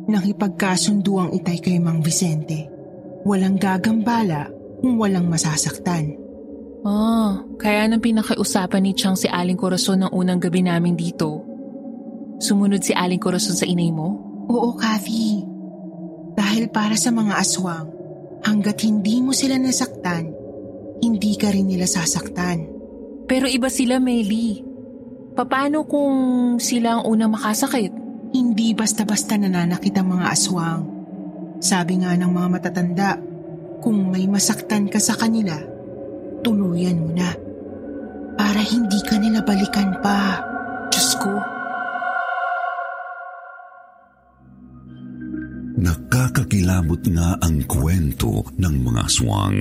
Nakipagkasundo 0.07 1.19
ang 1.19 1.29
itay 1.35 1.59
kay 1.59 1.81
Mang 1.83 1.99
Vicente 1.99 2.77
Walang 3.27 3.59
gagambala 3.59 4.47
kung 4.79 4.95
walang 4.95 5.27
masasaktan. 5.27 6.15
Ah, 6.87 7.43
kaya 7.59 7.83
nang 7.89 7.99
pinakausapan 7.99 8.79
ni 8.79 8.95
Chang 8.95 9.19
si 9.19 9.27
Aling 9.27 9.59
Corazon 9.59 10.07
ng 10.07 10.11
unang 10.15 10.39
gabi 10.39 10.63
namin 10.63 10.95
dito. 10.95 11.43
Sumunod 12.39 12.85
si 12.85 12.95
Aling 12.95 13.19
Corazon 13.19 13.57
sa 13.57 13.67
inay 13.67 13.91
mo? 13.91 14.15
Oo, 14.47 14.77
Kathy. 14.79 15.43
Dahil 16.37 16.71
para 16.71 16.95
sa 16.95 17.11
mga 17.11 17.35
aswang, 17.35 17.91
hanggat 18.45 18.85
hindi 18.87 19.19
mo 19.19 19.35
sila 19.35 19.59
nasaktan, 19.59 20.31
hindi 21.03 21.33
ka 21.35 21.51
rin 21.51 21.67
nila 21.67 21.89
sasaktan. 21.89 22.76
Pero 23.27 23.45
iba 23.51 23.67
sila, 23.67 23.99
Meli. 23.99 24.63
Paano 25.35 25.83
kung 25.83 26.15
sila 26.57 26.97
ang 26.97 27.03
unang 27.05 27.35
makasakit? 27.35 27.91
Hindi 28.31 28.73
basta-basta 28.73 29.37
nananakit 29.37 29.93
ang 29.99 30.17
mga 30.17 30.25
aswang. 30.31 30.81
Sabi 31.59 32.01
nga 32.01 32.15
ng 32.15 32.31
mga 32.31 32.47
matatanda, 32.49 33.09
kung 33.83 34.09
may 34.09 34.25
masaktan 34.25 34.89
ka 34.89 34.97
sa 34.97 35.13
kanila, 35.13 35.59
tuluyan 36.41 37.03
mo 37.03 37.11
na. 37.13 37.29
Para 38.39 38.63
hindi 38.63 38.97
ka 39.03 39.19
nila 39.19 39.43
balikan 39.43 39.99
pa. 40.01 40.41
Diyos 40.89 41.11
ko. 41.21 41.33
Nakakakilabot 45.77 47.03
nga 47.13 47.37
ang 47.43 47.61
kwento 47.69 48.49
ng 48.57 48.75
mga 48.81 49.01
aswang. 49.05 49.59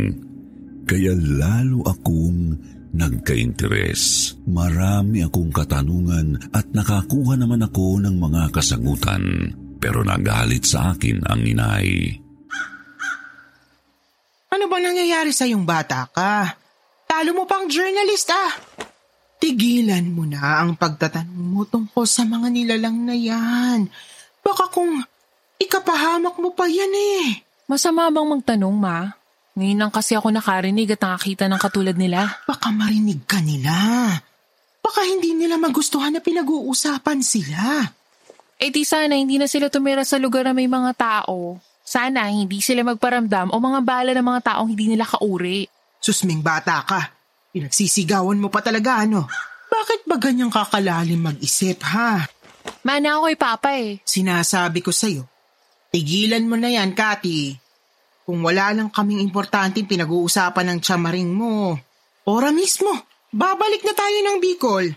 Kaya 0.87 1.13
lalo 1.19 1.83
akong 1.85 2.57
nagka-interes. 2.97 4.35
Marami 4.49 5.21
akong 5.21 5.53
katanungan 5.53 6.51
at 6.57 6.67
nakakuha 6.73 7.37
naman 7.37 7.61
ako 7.63 8.01
ng 8.01 8.17
mga 8.17 8.43
kasagutan 8.51 9.53
pero 9.77 10.01
nagalit 10.01 10.65
sa 10.65 10.97
akin 10.97 11.23
ang 11.29 11.41
inay. 11.45 12.17
Ano 14.51 14.65
ba 14.73 14.81
nangyayari 14.81 15.37
sa 15.37 15.45
yung 15.45 15.69
bata 15.69 16.09
ka? 16.09 16.57
Talo 17.05 17.37
mo 17.37 17.45
pang 17.45 17.69
journalist 17.69 18.33
ah! 18.33 18.53
Tigilan 19.37 20.17
mo 20.17 20.25
na 20.25 20.65
ang 20.65 20.81
pagtatanong 20.81 21.47
mo 21.53 21.63
tungkol 21.69 22.09
sa 22.09 22.25
mga 22.25 22.49
nilalang 22.49 23.05
na 23.05 23.13
yan. 23.13 23.85
Baka 24.41 24.73
kung 24.73 25.05
ikapahamak 25.61 26.41
mo 26.41 26.57
pa 26.57 26.65
yan 26.65 26.89
eh. 27.21 27.45
Masama 27.69 28.09
bang 28.09 28.27
magtanong, 28.33 28.77
ma? 28.79 29.13
Ngayon 29.57 29.81
lang 29.81 29.93
kasi 29.93 30.13
ako 30.13 30.29
nakarinig 30.37 30.93
at 30.93 31.01
nakakita 31.01 31.49
ng 31.49 31.57
katulad 31.57 31.97
nila. 31.97 32.29
Baka 32.45 32.69
marinig 32.69 33.25
ka 33.25 33.41
nila. 33.41 33.73
Baka 34.85 35.01
hindi 35.09 35.33
nila 35.33 35.57
magustuhan 35.57 36.13
na 36.13 36.21
pinag-uusapan 36.21 37.25
sila. 37.25 37.89
Eh 38.61 38.69
di 38.69 38.85
sana 38.85 39.17
hindi 39.17 39.41
na 39.41 39.49
sila 39.49 39.73
tumira 39.73 40.05
sa 40.05 40.21
lugar 40.21 40.45
na 40.45 40.53
may 40.53 40.69
mga 40.69 40.93
tao. 40.93 41.57
Sana 41.81 42.29
hindi 42.29 42.61
sila 42.61 42.85
magparamdam 42.85 43.49
o 43.49 43.57
mga 43.57 43.81
bala 43.81 44.13
ng 44.13 44.27
mga 44.29 44.41
taong 44.53 44.69
hindi 44.69 44.93
nila 44.93 45.09
kauri. 45.09 45.65
Susming 46.05 46.45
bata 46.45 46.85
ka. 46.85 47.01
Pinagsisigawan 47.57 48.37
mo 48.37 48.53
pa 48.53 48.61
talaga 48.61 49.09
ano? 49.09 49.25
Bakit 49.73 50.05
ba 50.05 50.21
ganyang 50.21 50.53
kakalalim 50.53 51.33
mag-isip 51.33 51.81
ha? 51.81 52.29
Mana 52.85 53.19
ako 53.19 53.33
papa 53.41 53.73
eh. 53.75 53.99
Sinasabi 54.05 54.85
ko 54.85 54.93
sa'yo, 54.95 55.27
tigilan 55.91 56.45
mo 56.47 56.55
na 56.55 56.71
yan, 56.71 56.95
Kati. 56.95 57.66
Kung 58.27 58.43
wala 58.43 58.75
lang 58.75 58.91
kaming 58.91 59.23
importante 59.23 59.87
pinag-uusapan 59.87 60.75
ng 60.75 60.79
tsamaring 60.83 61.31
mo, 61.31 61.79
ora 62.27 62.51
mismo, 62.51 62.91
babalik 63.31 63.87
na 63.87 63.95
tayo 63.95 64.19
ng 64.19 64.37
Bicol. 64.43 64.91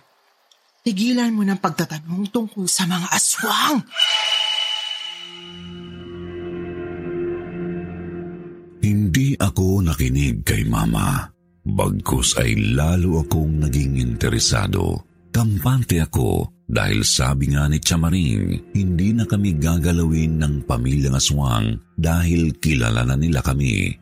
Tigilan 0.82 1.38
mo 1.38 1.46
ng 1.46 1.62
pagtatanong 1.62 2.34
tungkol 2.34 2.66
sa 2.66 2.90
mga 2.90 3.08
aswang. 3.14 3.86
Hindi 8.82 9.38
ako 9.38 9.86
nakinig 9.86 10.42
kay 10.42 10.66
mama. 10.66 11.30
Bagkus 11.62 12.34
ay 12.42 12.74
lalo 12.74 13.22
akong 13.22 13.62
naging 13.62 14.02
interesado. 14.02 15.09
Kampante 15.30 16.02
ako 16.02 16.58
dahil 16.66 17.02
sabi 17.06 17.54
nga 17.54 17.66
ni 17.70 17.82
Chamaring, 17.82 18.74
hindi 18.76 19.14
na 19.14 19.26
kami 19.26 19.58
gagalawin 19.58 20.38
ng 20.42 20.54
pamilyang 20.66 21.18
aswang 21.18 21.78
dahil 21.98 22.58
kilala 22.58 23.06
na 23.06 23.16
nila 23.18 23.42
kami. 23.42 23.94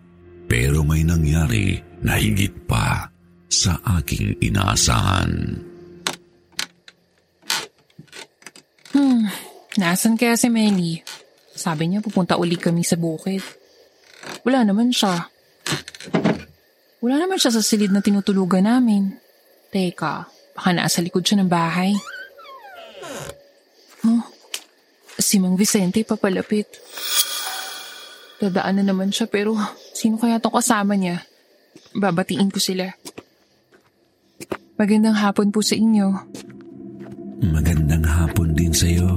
Pero 0.48 0.84
may 0.84 1.04
nangyari 1.04 1.76
na 2.04 2.16
higit 2.16 2.68
pa. 2.68 3.18
sa 3.48 3.80
aking 4.00 4.36
inaasahan. 4.44 5.32
Hmm, 8.92 9.24
nasan 9.80 10.20
kaya 10.20 10.36
si 10.36 10.52
Melly? 10.52 11.00
Sabi 11.58 11.90
niya 11.90 12.04
pupunta 12.04 12.38
uli 12.38 12.60
kami 12.60 12.84
sa 12.84 13.00
bukid. 13.00 13.42
Wala 14.44 14.68
naman 14.68 14.92
siya. 14.92 15.32
Wala 17.02 17.16
naman 17.24 17.40
siya 17.40 17.56
sa 17.56 17.64
silid 17.64 17.90
na 17.90 18.04
tinutulugan 18.04 18.68
namin. 18.68 19.16
Teka, 19.72 20.28
baka 20.58 20.74
nasa 20.74 21.06
likod 21.06 21.22
siya 21.22 21.46
ng 21.46 21.52
bahay. 21.54 21.94
Oh, 24.02 24.26
si 25.22 25.38
Mang 25.38 25.54
Vicente 25.54 26.02
papalapit. 26.02 26.66
Dadaan 28.42 28.82
na 28.82 28.84
naman 28.90 29.14
siya 29.14 29.30
pero 29.30 29.54
sino 29.94 30.18
kaya 30.18 30.42
tong 30.42 30.58
kasama 30.58 30.98
niya? 30.98 31.22
Babatiin 31.94 32.50
ko 32.50 32.58
sila. 32.58 32.90
Magandang 34.82 35.18
hapon 35.18 35.54
po 35.54 35.62
sa 35.62 35.78
inyo. 35.78 36.10
Magandang 37.54 38.06
hapon 38.06 38.58
din 38.58 38.74
sa'yo. 38.74 39.10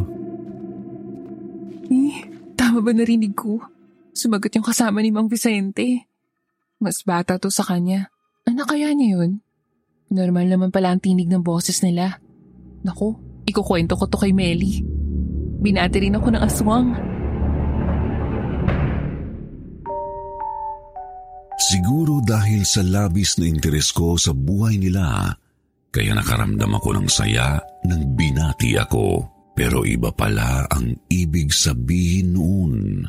Eh, 1.88 2.16
tama 2.57 2.85
ba 2.85 2.92
narinig 2.92 3.33
ko? 3.33 3.64
Sumagot 4.12 4.53
yung 4.53 4.64
kasama 4.64 5.00
ni 5.00 5.09
Mang 5.09 5.33
Vicente. 5.33 6.05
Mas 6.81 7.00
bata 7.05 7.40
to 7.40 7.48
sa 7.48 7.64
kanya. 7.64 8.12
Ano 8.44 8.64
kaya 8.64 8.92
niya 8.92 9.20
yun? 9.20 9.40
Normal 10.11 10.51
naman 10.51 10.75
pala 10.75 10.90
ang 10.90 10.99
tinig 10.99 11.31
ng 11.31 11.38
boses 11.38 11.87
nila. 11.87 12.18
Naku, 12.83 13.14
ikukwento 13.46 13.94
ko 13.94 14.11
to 14.11 14.18
kay 14.18 14.35
Melly. 14.35 14.83
Binati 15.62 16.03
rin 16.03 16.18
ako 16.18 16.35
ng 16.35 16.42
aswang. 16.42 16.88
Siguro 21.62 22.18
dahil 22.27 22.66
sa 22.66 22.83
labis 22.83 23.38
na 23.38 23.46
interes 23.46 23.94
ko 23.94 24.18
sa 24.18 24.35
buhay 24.35 24.83
nila, 24.83 25.31
kaya 25.94 26.18
nakaramdam 26.18 26.75
ako 26.75 26.99
ng 26.99 27.07
saya 27.07 27.62
nang 27.87 28.11
binati 28.18 28.75
ako. 28.75 29.23
Pero 29.55 29.87
iba 29.87 30.11
pala 30.11 30.66
ang 30.66 30.90
ibig 31.07 31.55
sabihin 31.55 32.35
noon. 32.35 33.07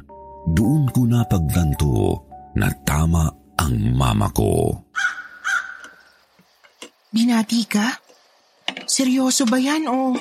Doon 0.54 0.86
ko 0.94 1.10
napagtanto 1.10 1.94
na 2.54 2.70
tama 2.86 3.26
ang 3.58 3.74
mama 3.98 4.30
ko. 4.30 4.86
Binati 7.12 7.68
ka? 7.68 8.00
Seryoso 8.88 9.44
ba 9.44 9.60
yan 9.60 9.86
o 9.92 10.16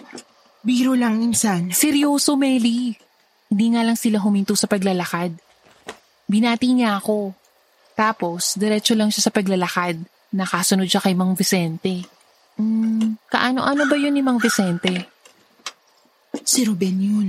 biro 0.66 0.98
lang 0.98 1.22
insan? 1.22 1.70
Seryoso, 1.70 2.34
Melly. 2.34 2.98
Hindi 3.50 3.66
nga 3.74 3.82
lang 3.86 3.94
sila 3.94 4.18
huminto 4.18 4.58
sa 4.58 4.66
paglalakad. 4.66 5.34
Binati 6.26 6.70
niya 6.74 6.98
ako. 6.98 7.34
Tapos, 7.94 8.58
diretso 8.58 8.94
lang 8.98 9.10
siya 9.10 9.30
sa 9.30 9.34
paglalakad. 9.34 10.02
Nakasunod 10.34 10.86
siya 10.86 11.02
kay 11.02 11.14
Mang 11.14 11.34
Vicente. 11.34 12.06
Hmm, 12.54 13.18
kaano-ano 13.26 13.86
ba 13.90 13.96
yun 13.98 14.14
ni 14.14 14.22
Mang 14.22 14.38
Vicente? 14.38 15.10
Si 16.46 16.62
Ruben 16.62 16.98
yun. 17.02 17.28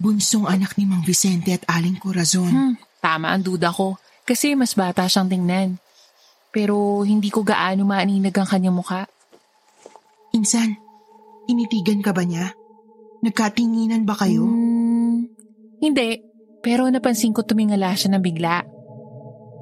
Bunsong 0.00 0.48
anak 0.48 0.80
ni 0.80 0.88
Mang 0.88 1.04
Vicente 1.04 1.52
at 1.52 1.64
Aling 1.68 2.00
Corazon. 2.00 2.48
Hmm, 2.48 2.74
tama 3.04 3.32
ang 3.32 3.44
duda 3.44 3.68
ko. 3.68 4.00
Kasi 4.24 4.56
mas 4.56 4.72
bata 4.72 5.04
siyang 5.04 5.28
tingnan. 5.28 5.76
Pero 6.50 7.06
hindi 7.06 7.30
ko 7.30 7.46
gaano 7.46 7.86
maaninag 7.86 8.34
ang 8.34 8.48
kanyang 8.50 8.76
muka. 8.76 9.06
Insan, 10.34 10.78
tinitigan 11.46 12.02
ka 12.02 12.10
ba 12.10 12.26
niya? 12.26 12.54
Nagkatinginan 13.22 14.06
ba 14.06 14.14
kayo? 14.18 14.46
Hmm, 14.46 15.30
hindi. 15.78 16.22
Pero 16.60 16.90
napansin 16.90 17.32
ko 17.32 17.46
tumingala 17.46 17.94
siya 17.96 18.16
ng 18.16 18.22
bigla. 18.22 18.66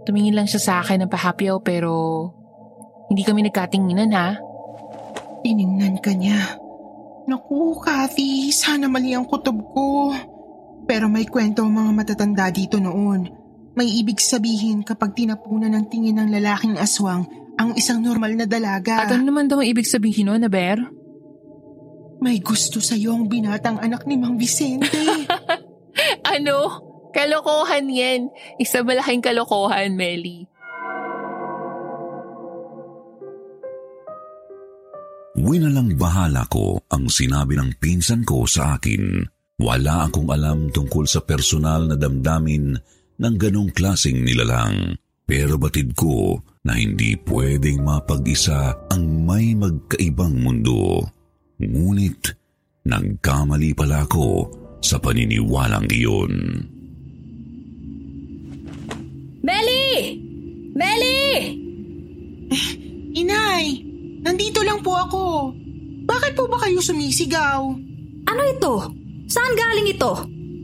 Tumingin 0.08 0.34
lang 0.34 0.48
siya 0.48 0.60
sa 0.60 0.72
akin 0.80 1.04
ng 1.04 1.12
pahapyaw 1.12 1.60
pero 1.60 1.92
hindi 3.12 3.22
kami 3.24 3.44
nagkatinginan 3.46 4.12
ha. 4.16 4.28
Tiningnan 5.44 6.00
ka 6.00 6.12
niya. 6.16 6.58
Naku, 7.28 7.76
Kathy, 7.84 8.48
sana 8.48 8.88
mali 8.88 9.12
ang 9.12 9.28
kutob 9.28 9.60
ko. 9.76 10.16
Pero 10.88 11.12
may 11.12 11.28
kwento 11.28 11.60
ang 11.60 11.76
mga 11.76 11.90
matatanda 11.92 12.48
dito 12.48 12.80
noon. 12.80 13.28
May 13.78 13.94
ibig 14.02 14.18
sabihin 14.18 14.82
kapag 14.82 15.14
tinapunan 15.14 15.70
ng 15.70 15.86
tingin 15.86 16.18
ng 16.18 16.34
lalaking 16.34 16.74
aswang 16.74 17.30
ang 17.54 17.78
isang 17.78 18.02
normal 18.02 18.34
na 18.34 18.42
dalaga. 18.42 19.06
At 19.06 19.14
ano 19.14 19.30
naman 19.30 19.46
daw 19.46 19.62
ang 19.62 19.70
ibig 19.70 19.86
sabihin 19.86 20.26
nun, 20.26 20.42
Aber? 20.42 20.82
May 22.18 22.42
gusto 22.42 22.82
sa'yo 22.82 23.14
ang 23.14 23.30
binatang 23.30 23.78
anak 23.78 24.02
ni 24.10 24.18
Mang 24.18 24.34
Vicente. 24.34 24.90
ano? 26.34 26.58
Kalokohan 27.14 27.86
yan. 27.86 28.34
Isa 28.58 28.82
malaking 28.82 29.22
kalokohan, 29.22 29.94
Melly. 29.94 30.50
Winalang 35.38 35.94
bahala 35.94 36.50
ko 36.50 36.82
ang 36.90 37.06
sinabi 37.06 37.54
ng 37.54 37.78
pinsan 37.78 38.26
ko 38.26 38.42
sa 38.42 38.74
akin. 38.74 39.22
Wala 39.62 40.10
akong 40.10 40.26
alam 40.34 40.66
tungkol 40.74 41.06
sa 41.06 41.22
personal 41.22 41.86
na 41.86 41.94
damdamin 41.94 42.97
ng 43.18 43.34
ganong 43.36 43.70
klasing 43.74 44.22
nilalang. 44.22 44.94
Pero 45.28 45.60
batid 45.60 45.92
ko 45.92 46.40
na 46.64 46.78
hindi 46.78 47.12
pwedeng 47.28 47.84
mapag-isa 47.84 48.72
ang 48.88 49.28
may 49.28 49.52
magkaibang 49.52 50.40
mundo. 50.40 51.04
Ngunit 51.60 52.32
nagkamali 52.88 53.76
pala 53.76 54.08
ako 54.08 54.48
sa 54.80 54.96
paniniwalang 54.96 55.84
iyon. 55.92 56.32
Melly! 59.44 60.16
Melly! 60.72 61.24
Eh, 62.48 62.66
inay, 63.20 63.64
nandito 64.24 64.64
lang 64.64 64.80
po 64.80 64.96
ako. 64.96 65.24
Bakit 66.08 66.32
po 66.32 66.48
ba 66.48 66.56
kayo 66.64 66.80
sumisigaw? 66.80 67.60
Ano 68.24 68.42
ito? 68.48 68.74
Saan 69.28 69.52
galing 69.52 69.92
ito? 69.92 70.12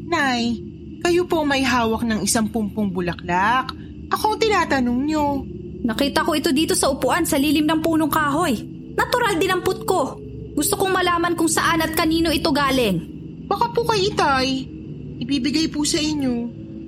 Nay, 0.08 0.56
kayo 1.04 1.28
po 1.28 1.44
may 1.44 1.60
hawak 1.60 2.00
ng 2.00 2.24
isang 2.24 2.48
pumpong 2.48 2.88
bulaklak. 2.88 3.68
Ako 4.08 4.34
ang 4.34 4.40
tinatanong 4.40 5.00
nyo. 5.04 5.44
Nakita 5.84 6.24
ko 6.24 6.32
ito 6.32 6.48
dito 6.48 6.72
sa 6.72 6.88
upuan 6.88 7.28
sa 7.28 7.36
lilim 7.36 7.68
ng 7.68 7.84
punong 7.84 8.08
kahoy. 8.08 8.56
Natural 8.96 9.36
din 9.36 9.52
ang 9.52 9.60
put 9.60 9.84
ko. 9.84 10.16
Gusto 10.56 10.80
kong 10.80 10.96
malaman 10.96 11.36
kung 11.36 11.50
saan 11.50 11.84
at 11.84 11.92
kanino 11.92 12.32
ito 12.32 12.48
galing. 12.48 13.04
Baka 13.44 13.68
po 13.76 13.84
kay 13.84 14.08
itay. 14.08 14.48
Ibibigay 15.20 15.68
po 15.68 15.84
sa 15.84 16.00
inyo. 16.00 16.34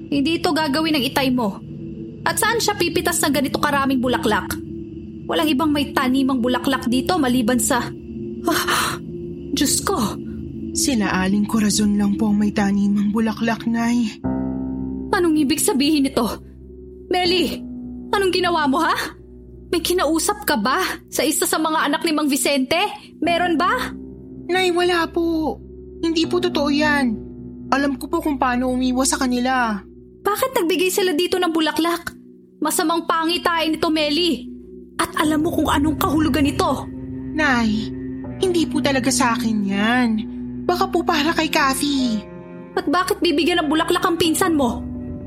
Hindi 0.09 0.41
ito 0.41 0.49
gagawin 0.49 0.97
ng 0.97 1.05
itay 1.13 1.29
mo. 1.29 1.61
At 2.25 2.41
saan 2.41 2.57
siya 2.57 2.73
pipitas 2.73 3.21
ng 3.21 3.37
ganito 3.37 3.61
karaming 3.61 4.01
bulaklak? 4.01 4.49
Walang 5.29 5.53
ibang 5.53 5.69
may 5.69 5.93
tanimang 5.93 6.41
bulaklak 6.41 6.89
dito 6.89 7.21
maliban 7.21 7.61
sa... 7.61 7.85
Ah, 8.49 8.97
Diyos 9.57 9.85
ko! 9.85 10.26
Sila 10.77 11.09
Aling 11.25 11.49
Corazon 11.49 11.97
lang 11.97 12.21
po 12.21 12.29
ang 12.29 12.37
may 12.37 12.53
tanimang 12.53 13.09
bulaklak, 13.09 13.65
Nay. 13.65 14.21
Anong 15.09 15.41
ibig 15.41 15.57
sabihin 15.57 16.05
nito? 16.05 16.45
Melly, 17.09 17.65
anong 18.13 18.29
ginawa 18.29 18.69
mo 18.69 18.85
ha? 18.85 18.93
May 19.73 19.81
kinausap 19.81 20.45
ka 20.45 20.61
ba 20.61 20.85
sa 21.09 21.25
isa 21.25 21.49
sa 21.49 21.57
mga 21.57 21.89
anak 21.89 22.05
ni 22.05 22.13
Mang 22.13 22.29
Vicente? 22.29 22.77
Meron 23.25 23.57
ba? 23.57 23.73
Nay, 24.53 24.69
wala 24.69 25.09
po. 25.09 25.57
Hindi 26.05 26.29
po 26.29 26.45
totoo 26.45 26.69
yan. 26.69 27.17
Alam 27.73 27.97
ko 27.97 28.13
po 28.13 28.21
kung 28.21 28.37
paano 28.37 28.69
umiwas 28.69 29.17
sa 29.17 29.19
kanila. 29.25 29.81
Bakit 30.29 30.61
nagbigay 30.61 30.93
sila 30.93 31.17
dito 31.17 31.41
ng 31.41 31.57
bulaklak? 31.57 32.13
Masamang 32.61 33.09
pangitain 33.09 33.73
nito, 33.73 33.89
Melly. 33.89 34.45
At 35.01 35.25
alam 35.25 35.41
mo 35.41 35.57
kung 35.57 35.73
anong 35.73 35.97
kahulugan 35.97 36.45
nito. 36.45 36.85
Nay, 37.33 37.89
hindi 38.45 38.69
po 38.69 38.85
talaga 38.85 39.09
sa 39.09 39.33
akin 39.41 39.57
yan. 39.65 40.36
Baka 40.67 40.91
po 40.91 41.07
para 41.07 41.31
kay 41.31 41.47
Kathy. 41.47 42.21
At 42.77 42.91
bakit 42.91 43.23
bibigyan 43.23 43.63
ng 43.63 43.71
bulaklak 43.71 44.03
ang 44.03 44.19
pinsan 44.19 44.59
mo? 44.59 44.83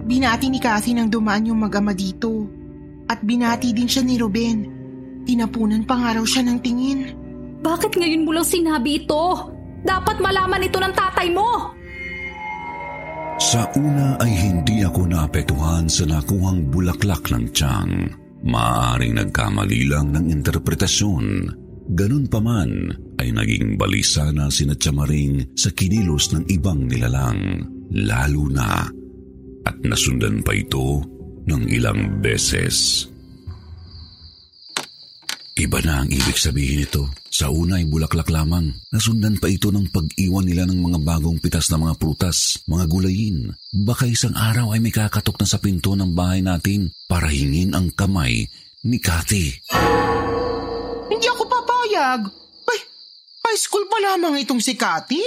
Binati 0.05 0.51
ni 0.51 0.59
Kathy 0.59 0.93
nang 0.93 1.07
dumaan 1.07 1.47
yung 1.47 1.63
mag-ama 1.63 1.95
dito. 1.95 2.45
At 3.09 3.23
binati 3.23 3.71
din 3.71 3.87
siya 3.87 4.03
ni 4.05 4.19
Ruben. 4.19 4.57
Tinapunan 5.23 5.87
pa 5.87 5.95
nga 5.97 6.19
raw 6.19 6.25
siya 6.27 6.45
ng 6.45 6.59
tingin. 6.59 6.99
Bakit 7.63 7.97
ngayon 7.97 8.27
mo 8.27 8.35
lang 8.35 8.45
sinabi 8.45 9.01
ito? 9.01 9.49
Dapat 9.81 10.19
malaman 10.19 10.67
ito 10.67 10.77
ng 10.77 10.93
tatay 10.93 11.27
mo. 11.31 11.73
Sa 13.39 13.63
una 13.79 14.19
ay 14.19 14.35
hindi 14.35 14.83
ako 14.83 15.07
naapektuhan 15.07 15.87
sa 15.87 16.03
nakuhang 16.03 16.67
bulaklak 16.67 17.23
ng 17.31 17.45
tiyang. 17.55 18.11
Maaring 18.43 19.15
nagkamali 19.15 19.87
lang 19.87 20.11
ng 20.11 20.27
interpretasyon. 20.27 21.25
Ganun 21.89 22.29
pa 22.29 22.37
man 22.37 22.69
ay 23.17 23.33
naging 23.33 23.73
balisa 23.73 24.29
na 24.29 24.53
sina 24.53 24.77
Chamaring 24.77 25.57
sa 25.57 25.73
kinilos 25.73 26.29
ng 26.37 26.45
ibang 26.53 26.85
nilalang. 26.85 27.65
Lalo 27.89 28.45
na 28.53 28.85
at 29.65 29.75
nasundan 29.81 30.45
pa 30.45 30.53
ito 30.53 31.01
ng 31.49 31.63
ilang 31.73 32.21
beses. 32.21 33.09
Iba 35.59 35.81
na 35.83 36.05
ang 36.05 36.09
ibig 36.13 36.37
sabihin 36.37 36.85
nito. 36.85 37.09
Sa 37.27 37.51
una 37.51 37.81
ay 37.81 37.89
bulaklak 37.89 38.31
lamang. 38.31 38.69
Nasundan 38.93 39.41
pa 39.41 39.51
ito 39.51 39.73
ng 39.73 39.91
pag-iwan 39.91 40.47
nila 40.47 40.63
ng 40.69 40.79
mga 40.79 40.99
bagong 41.03 41.41
pitas 41.41 41.67
na 41.67 41.81
mga 41.81 41.99
prutas, 41.99 42.63
mga 42.69 42.85
gulayin. 42.87 43.51
Baka 43.73 44.07
isang 44.07 44.37
araw 44.37 44.71
ay 44.71 44.79
may 44.79 44.93
kakatok 44.93 45.35
na 45.41 45.47
sa 45.49 45.59
pinto 45.59 45.97
ng 45.97 46.15
bahay 46.15 46.39
natin 46.39 46.93
para 47.11 47.27
hingin 47.27 47.75
ang 47.75 47.91
kamay 47.91 48.47
ni 48.87 48.97
Kathy. 49.03 49.59
Hindi 51.11 51.27
ako 51.27 51.48
papayag. 51.89 52.21
Ay, 52.69 52.79
high 53.49 53.59
school 53.59 53.85
pa 53.89 53.97
lamang 53.97 54.37
itong 54.45 54.61
si 54.61 54.77
Cathy. 54.77 55.25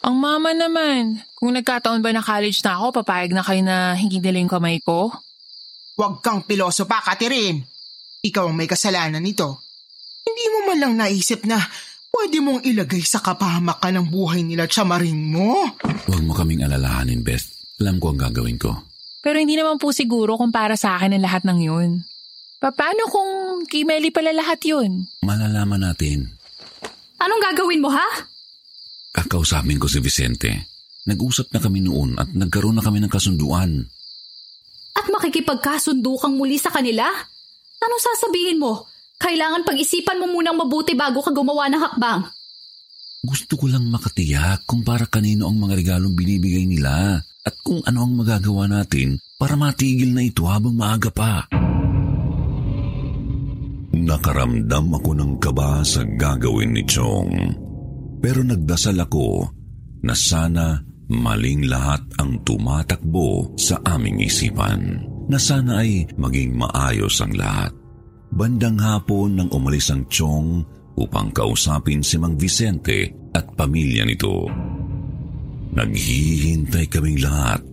Ang 0.00 0.16
mama 0.16 0.56
naman. 0.56 1.20
Kung 1.36 1.52
nagkataon 1.52 2.00
ba 2.00 2.10
na 2.16 2.24
college 2.24 2.64
na 2.64 2.80
ako, 2.80 3.04
papayag 3.04 3.36
na 3.36 3.44
kayo 3.44 3.60
na 3.60 3.92
hindi 3.92 4.22
nila 4.22 4.40
yung 4.40 4.52
kamay 4.52 4.80
ko? 4.80 5.12
Huwag 6.00 6.24
kang 6.24 6.48
piloso 6.48 6.88
pa, 6.88 7.04
Catherine. 7.04 7.60
Ikaw 8.24 8.48
ang 8.48 8.56
may 8.56 8.68
kasalanan 8.68 9.20
nito. 9.20 9.60
Hindi 10.24 10.44
mo 10.48 10.58
man 10.72 10.78
lang 10.80 10.94
naisip 10.96 11.44
na 11.44 11.60
pwede 12.12 12.40
mong 12.40 12.64
ilagay 12.64 13.04
sa 13.04 13.20
kapahamakan 13.20 14.00
ng 14.00 14.06
buhay 14.08 14.40
nila 14.40 14.64
tsamarin 14.64 15.16
mo. 15.16 15.76
Huwag 16.08 16.22
mo 16.24 16.32
kaming 16.32 16.64
alalahanin, 16.64 17.20
Beth. 17.20 17.46
Alam 17.76 18.00
ko 18.00 18.16
ang 18.16 18.20
gagawin 18.20 18.56
ko. 18.56 18.72
Pero 19.20 19.36
hindi 19.36 19.58
naman 19.58 19.76
po 19.76 19.92
siguro 19.92 20.40
kung 20.40 20.54
para 20.54 20.78
sa 20.78 20.96
akin 20.96 21.12
ang 21.12 21.24
lahat 21.24 21.42
ng 21.44 21.60
yun. 21.60 21.90
Paano 22.56 23.02
kung 23.12 23.62
kay 23.68 23.84
Melly 23.84 24.08
pala 24.08 24.32
lahat 24.32 24.64
yun? 24.64 25.04
Malalaman 25.22 25.84
natin. 25.84 26.24
Anong 27.20 27.42
gagawin 27.52 27.84
mo, 27.84 27.92
ha? 27.92 28.08
Kakausapin 29.12 29.80
ko 29.80 29.88
si 29.88 30.00
Vicente. 30.00 30.72
Nag-usap 31.06 31.52
na 31.52 31.60
kami 31.62 31.84
noon 31.84 32.18
at 32.18 32.32
nagkaroon 32.32 32.76
na 32.76 32.84
kami 32.84 32.98
ng 33.00 33.12
kasunduan. 33.12 33.86
At 34.96 35.06
makikipagkasundo 35.12 36.16
kang 36.18 36.34
muli 36.34 36.56
sa 36.56 36.72
kanila? 36.72 37.06
Anong 37.80 38.02
sasabihin 38.02 38.58
mo? 38.58 38.88
Kailangan 39.16 39.64
pag-isipan 39.64 40.20
mo 40.20 40.28
munang 40.28 40.56
mabuti 40.56 40.92
bago 40.92 41.24
ka 41.24 41.32
gumawa 41.32 41.68
ng 41.72 41.80
hakbang. 41.80 42.20
Gusto 43.24 43.56
ko 43.56 43.66
lang 43.68 43.88
makatiyak 43.88 44.68
kung 44.68 44.84
para 44.84 45.08
kanino 45.08 45.48
ang 45.48 45.56
mga 45.56 45.74
regalong 45.80 46.12
binibigay 46.12 46.68
nila 46.68 47.20
at 47.20 47.54
kung 47.64 47.80
ano 47.88 48.04
ang 48.04 48.12
magagawa 48.12 48.68
natin 48.68 49.16
para 49.40 49.56
matigil 49.56 50.12
na 50.12 50.22
ito 50.24 50.44
habang 50.44 50.76
maaga 50.76 51.08
pa. 51.10 51.48
Nakaramdam 53.96 54.92
ako 54.92 55.10
ng 55.16 55.32
kaba 55.40 55.80
sa 55.80 56.04
gagawin 56.04 56.76
ni 56.76 56.84
Chong. 56.84 57.32
Pero 58.20 58.44
nagdasal 58.44 59.00
ako 59.00 59.48
na 60.04 60.12
sana 60.12 60.76
maling 61.08 61.64
lahat 61.64 62.04
ang 62.20 62.44
tumatakbo 62.44 63.56
sa 63.56 63.80
aming 63.88 64.20
isipan. 64.20 65.00
Na 65.32 65.40
sana 65.40 65.80
ay 65.80 66.04
maging 66.20 66.54
maayos 66.60 67.24
ang 67.24 67.32
lahat. 67.34 67.72
Bandang 68.36 68.76
hapon 68.76 69.40
nang 69.40 69.48
umalis 69.48 69.88
ang 69.88 70.04
Chong 70.12 70.60
upang 71.00 71.32
kausapin 71.32 72.04
si 72.04 72.20
Mang 72.20 72.36
Vicente 72.36 73.08
at 73.32 73.48
pamilya 73.56 74.04
nito. 74.04 74.44
Naghihintay 75.72 76.84
kaming 76.92 77.20
lahat 77.24 77.64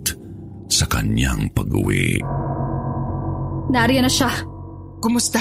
sa 0.72 0.88
kanyang 0.88 1.52
pag-uwi. 1.52 2.20
Nariyan 3.72 4.08
na 4.08 4.12
siya. 4.12 4.32
Kumusta? 5.04 5.40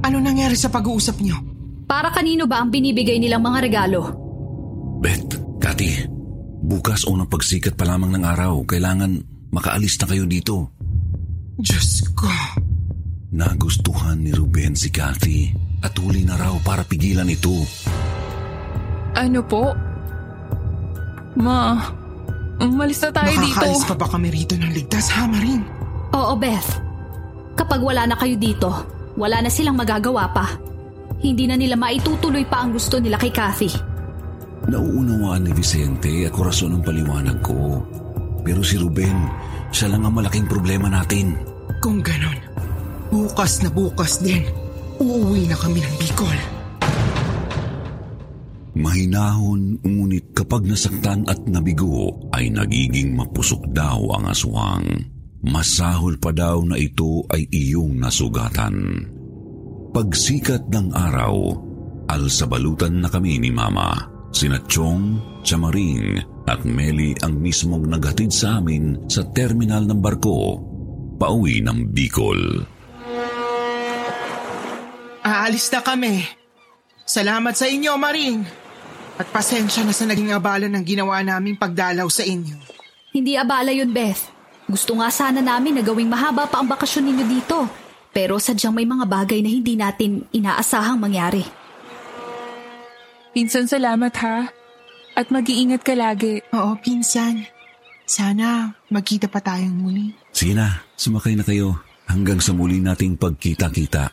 Ano 0.00 0.16
nangyari 0.18 0.56
sa 0.56 0.72
pag-uusap 0.72 1.20
niyo? 1.20 1.36
Para 1.84 2.08
kanino 2.14 2.46
ba 2.46 2.62
ang 2.62 2.70
binibigay 2.70 3.18
nilang 3.18 3.42
mga 3.44 3.58
regalo? 3.66 4.00
Beth, 5.02 5.60
Kati, 5.60 6.06
bukas 6.64 7.04
unang 7.04 7.28
pagsikat 7.28 7.74
pa 7.74 7.84
lamang 7.84 8.14
ng 8.16 8.24
araw. 8.24 8.62
Kailangan 8.64 9.20
makaalis 9.50 9.98
na 10.00 10.06
kayo 10.08 10.24
dito. 10.24 10.70
Diyos 11.60 12.06
ko. 12.16 12.30
Nagustuhan 13.30 14.24
ni 14.24 14.32
Ruben 14.32 14.74
si 14.74 14.88
Kathy 14.90 15.52
at 15.84 15.94
huli 15.98 16.24
na 16.24 16.34
raw 16.34 16.56
para 16.64 16.82
pigilan 16.82 17.28
ito. 17.28 17.52
Ano 19.14 19.40
po? 19.44 19.74
Ma, 21.36 21.78
umalis 22.58 23.00
na 23.04 23.10
tayo 23.12 23.34
dito. 23.34 23.54
Makakaalis 23.54 23.84
pa 23.86 23.94
ba 23.96 24.06
kami 24.08 24.28
rito 24.32 24.54
ng 24.56 24.72
ligtas, 24.72 25.12
ha, 25.14 25.26
Maring? 25.28 25.62
Oo, 26.14 26.34
Beth. 26.36 26.70
Kapag 27.54 27.80
wala 27.82 28.08
na 28.08 28.16
kayo 28.18 28.34
dito, 28.34 28.70
wala 29.20 29.44
na 29.44 29.52
silang 29.52 29.76
magagawa 29.76 30.32
pa. 30.32 30.56
Hindi 31.20 31.44
na 31.44 31.60
nila 31.60 31.76
maitutuloy 31.76 32.48
pa 32.48 32.64
ang 32.64 32.72
gusto 32.72 32.96
nila 32.96 33.20
kay 33.20 33.28
Kathy. 33.28 33.68
Nauunawaan 34.64 35.44
ni 35.44 35.52
Vicente 35.52 36.24
at 36.24 36.32
korason 36.32 36.80
ang 36.80 36.84
paliwanag 36.84 37.44
ko. 37.44 37.84
Pero 38.40 38.64
si 38.64 38.80
Ruben, 38.80 39.28
siya 39.68 39.92
lang 39.92 40.08
ang 40.08 40.16
malaking 40.16 40.48
problema 40.48 40.88
natin. 40.88 41.36
Kung 41.84 42.00
ganon, 42.00 42.40
bukas 43.12 43.60
na 43.60 43.68
bukas 43.68 44.24
din, 44.24 44.48
uuwi 44.96 45.44
na 45.44 45.56
kami 45.60 45.84
ng 45.84 45.94
Bicol. 46.00 46.38
Mahinahon, 48.80 49.84
ngunit 49.84 50.32
kapag 50.32 50.64
nasaktan 50.64 51.28
at 51.28 51.44
nabigo, 51.44 52.16
ay 52.32 52.48
nagiging 52.48 53.12
mapusok 53.12 53.68
daw 53.76 54.00
ang 54.16 54.24
aswang. 54.32 55.19
Masahol 55.40 56.20
pa 56.20 56.36
daw 56.36 56.60
na 56.68 56.76
ito 56.76 57.24
ay 57.32 57.48
iyong 57.48 57.96
nasugatan. 57.96 59.08
Pagsikat 59.90 60.68
ng 60.68 60.92
araw, 60.92 61.34
alsabalutan 62.12 63.00
na 63.00 63.08
kami 63.08 63.40
ni 63.40 63.48
Mama. 63.48 64.04
Sina 64.30 64.60
Chong, 64.68 65.18
Chamaring 65.40 66.20
at 66.44 66.62
Meli 66.68 67.16
ang 67.24 67.40
mismong 67.40 67.88
naghatid 67.88 68.30
sa 68.30 68.60
amin 68.60 69.08
sa 69.08 69.24
terminal 69.32 69.88
ng 69.88 69.98
barko, 69.98 70.60
pauwi 71.16 71.64
ng 71.64 71.88
Bicol. 71.88 72.62
Aalis 75.24 75.72
na 75.72 75.80
kami. 75.80 76.20
Salamat 77.02 77.56
sa 77.56 77.64
inyo, 77.64 77.96
Maring. 77.96 78.38
At 79.16 79.28
pasensya 79.32 79.88
na 79.88 79.96
sa 79.96 80.04
naging 80.04 80.36
abala 80.36 80.68
ng 80.68 80.84
ginawa 80.84 81.24
naming 81.24 81.56
pagdalaw 81.56 82.06
sa 82.12 82.24
inyo. 82.24 82.56
Hindi 83.10 83.34
abala 83.40 83.72
yun, 83.74 83.90
Beth. 83.90 84.39
Gusto 84.70 84.94
nga 85.02 85.10
sana 85.10 85.42
namin 85.42 85.74
na 85.74 85.82
gawing 85.82 86.06
mahaba 86.06 86.46
pa 86.46 86.62
ang 86.62 86.70
bakasyon 86.70 87.10
ninyo 87.10 87.26
dito. 87.26 87.66
Pero 88.14 88.38
sadyang 88.38 88.74
may 88.74 88.86
mga 88.86 89.02
bagay 89.06 89.42
na 89.42 89.50
hindi 89.50 89.74
natin 89.74 90.30
inaasahang 90.30 90.98
mangyari. 90.98 91.42
Pinsan, 93.34 93.66
salamat 93.66 94.14
ha. 94.22 94.50
At 95.18 95.26
mag-iingat 95.34 95.82
ka 95.82 95.94
lagi. 95.98 96.42
Oo, 96.54 96.78
pinsan. 96.78 97.46
Sana 98.06 98.74
magkita 98.90 99.26
pa 99.26 99.42
tayong 99.42 99.74
muli. 99.74 100.14
Sige 100.34 100.54
na, 100.54 100.86
sumakay 100.94 101.34
na 101.34 101.46
kayo 101.46 101.78
hanggang 102.10 102.42
sa 102.42 102.54
muli 102.54 102.82
nating 102.82 103.18
pagkita-kita. 103.18 104.10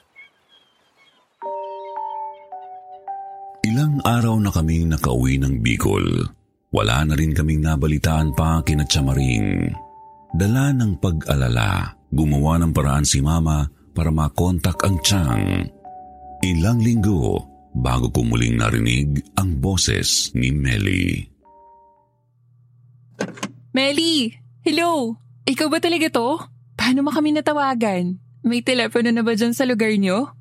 Ilang 3.66 4.02
araw 4.06 4.38
na 4.42 4.54
kaming 4.54 4.90
nakauwi 4.90 5.42
ng 5.42 5.62
Bicol. 5.62 6.30
Wala 6.70 7.06
na 7.06 7.14
rin 7.18 7.34
kaming 7.34 7.62
nabalitaan 7.62 8.38
pa 8.38 8.62
kina 8.62 8.86
Chamaring. 8.86 9.87
Dala 10.36 10.76
ng 10.76 11.00
pag-alala, 11.00 11.96
gumawa 12.12 12.60
ng 12.60 12.76
paraan 12.76 13.08
si 13.08 13.24
Mama 13.24 13.64
para 13.96 14.12
makontak 14.12 14.76
ang 14.84 15.00
Chang. 15.00 15.72
Ilang 16.44 16.84
linggo 16.84 17.42
bago 17.72 18.12
ko 18.12 18.26
muling 18.28 18.60
narinig 18.60 19.24
ang 19.40 19.58
boses 19.58 20.34
ni 20.36 20.52
Melly. 20.52 21.26
Melly! 23.72 24.34
Hello! 24.66 25.16
Ikaw 25.48 25.68
ba 25.72 25.80
talaga 25.80 26.12
to? 26.12 26.44
Paano 26.76 27.08
mo 27.08 27.10
kami 27.14 27.32
natawagan? 27.32 28.20
May 28.44 28.62
telepono 28.62 29.10
na 29.14 29.24
ba 29.24 29.32
dyan 29.32 29.56
sa 29.56 29.64
lugar 29.64 29.96
nyo? 29.96 30.34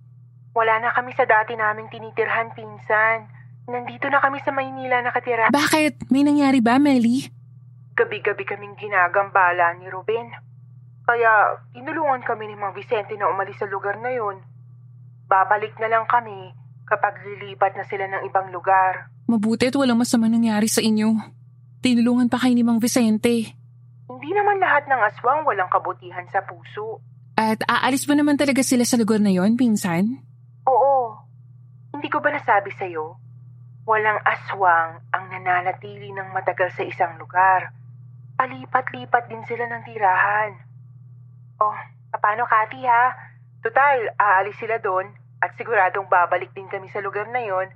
Wala 0.57 0.82
na 0.82 0.91
kami 0.91 1.14
sa 1.14 1.28
dati 1.28 1.55
naming 1.55 1.87
tinitirhan, 1.93 2.51
pinsan. 2.57 3.28
Nandito 3.68 4.09
na 4.09 4.18
kami 4.18 4.41
sa 4.41 4.51
Maynila 4.51 5.05
nakatira. 5.05 5.53
Bakit? 5.53 6.09
May 6.09 6.24
nangyari 6.24 6.64
ba, 6.64 6.80
Melly? 6.80 7.28
Gabi-gabi 7.97 8.44
kaming 8.44 8.76
ginagambala 8.76 9.72
ni 9.80 9.88
Ruben. 9.88 10.28
Kaya 11.09 11.57
inulungan 11.72 12.20
kami 12.26 12.51
ni 12.51 12.57
Mang 12.59 12.76
Vicente 12.76 13.16
na 13.16 13.32
umalis 13.32 13.57
sa 13.57 13.64
lugar 13.64 13.97
na 13.97 14.12
yun. 14.12 14.44
Babalik 15.26 15.72
na 15.80 15.88
lang 15.88 16.05
kami 16.05 16.53
kapag 16.84 17.24
lilipat 17.24 17.72
na 17.74 17.88
sila 17.88 18.05
ng 18.07 18.28
ibang 18.28 18.53
lugar. 18.53 19.09
Mabuti 19.26 19.72
at 19.72 19.74
walang 19.74 19.99
masama 19.99 20.28
nangyari 20.28 20.68
sa 20.68 20.84
inyo. 20.84 21.16
Tinulungan 21.80 22.28
pa 22.28 22.36
kayo 22.36 22.53
ni 22.53 22.62
Mang 22.62 22.84
Vicente. 22.84 23.57
Hindi 24.07 24.30
naman 24.36 24.61
lahat 24.61 24.86
ng 24.86 25.01
aswang 25.03 25.42
walang 25.49 25.72
kabutihan 25.72 26.26
sa 26.30 26.44
puso. 26.44 27.01
At 27.36 27.64
aalis 27.64 28.05
ba 28.05 28.14
naman 28.16 28.36
talaga 28.36 28.61
sila 28.64 28.84
sa 28.84 28.97
lugar 28.97 29.20
na 29.20 29.32
yon, 29.32 29.57
pinsan? 29.57 30.24
Oo. 30.64 31.20
Hindi 31.92 32.09
ko 32.09 32.20
ba 32.20 32.32
nasabi 32.32 32.72
sa'yo? 32.76 33.18
Walang 33.86 34.20
aswang 34.24 35.05
ang 35.14 35.24
nananatili 35.30 36.11
ng 36.11 36.32
matagal 36.32 36.74
sa 36.74 36.82
isang 36.82 37.14
lugar. 37.20 37.70
Palipat-lipat 38.37 39.24
din 39.32 39.43
sila 39.49 39.64
ng 39.64 39.82
tirahan. 39.89 40.51
Oh, 41.61 41.76
paano 42.12 42.45
Kati 42.45 42.80
ha? 42.84 43.16
Total, 43.64 44.12
aalis 44.20 44.61
sila 44.61 44.76
doon 44.78 45.09
at 45.41 45.57
siguradong 45.57 46.09
babalik 46.09 46.53
din 46.53 46.68
kami 46.68 46.89
sa 46.93 47.01
lugar 47.01 47.28
na 47.32 47.41
yon. 47.41 47.68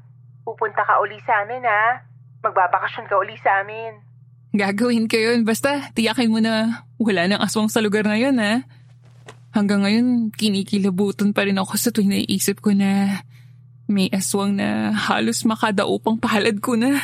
Pupunta 0.44 0.84
ka 0.84 1.00
uli 1.00 1.16
sa 1.24 1.44
amin 1.44 1.64
ha. 1.64 2.04
Magbabakasyon 2.44 3.08
ka 3.08 3.16
uli 3.20 3.36
sa 3.40 3.64
amin. 3.64 4.00
Gagawin 4.52 5.08
ko 5.08 5.16
yun. 5.16 5.48
Basta 5.48 5.92
tiyakin 5.92 6.32
mo 6.32 6.40
na 6.40 6.84
wala 7.00 7.28
nang 7.28 7.40
aswang 7.40 7.72
sa 7.72 7.80
lugar 7.84 8.04
na 8.04 8.20
yun 8.20 8.36
ha. 8.40 8.64
Hanggang 9.50 9.82
ngayon, 9.82 10.30
kinikilabutan 10.30 11.34
pa 11.34 11.42
rin 11.42 11.58
ako 11.58 11.74
sa 11.74 11.90
tuwing 11.90 12.14
naiisip 12.14 12.62
ko 12.62 12.70
na 12.70 13.22
may 13.90 14.06
aswang 14.14 14.54
na 14.54 14.94
halos 14.94 15.42
makadaupang 15.42 16.22
palad 16.22 16.62
ko 16.62 16.78
na. 16.78 16.94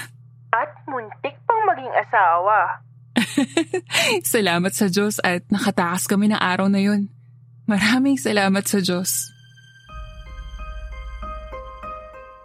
At 0.54 0.70
muntik 0.86 1.34
pang 1.42 1.62
maging 1.66 1.90
asawa. 1.90 2.85
salamat 4.36 4.72
sa 4.72 4.86
Diyos 4.90 5.22
at 5.22 5.46
nakatakas 5.52 6.06
kami 6.10 6.30
ng 6.32 6.40
araw 6.40 6.70
na 6.70 6.80
yun. 6.80 7.10
Maraming 7.66 8.18
salamat 8.18 8.62
sa 8.66 8.78
Diyos. 8.78 9.36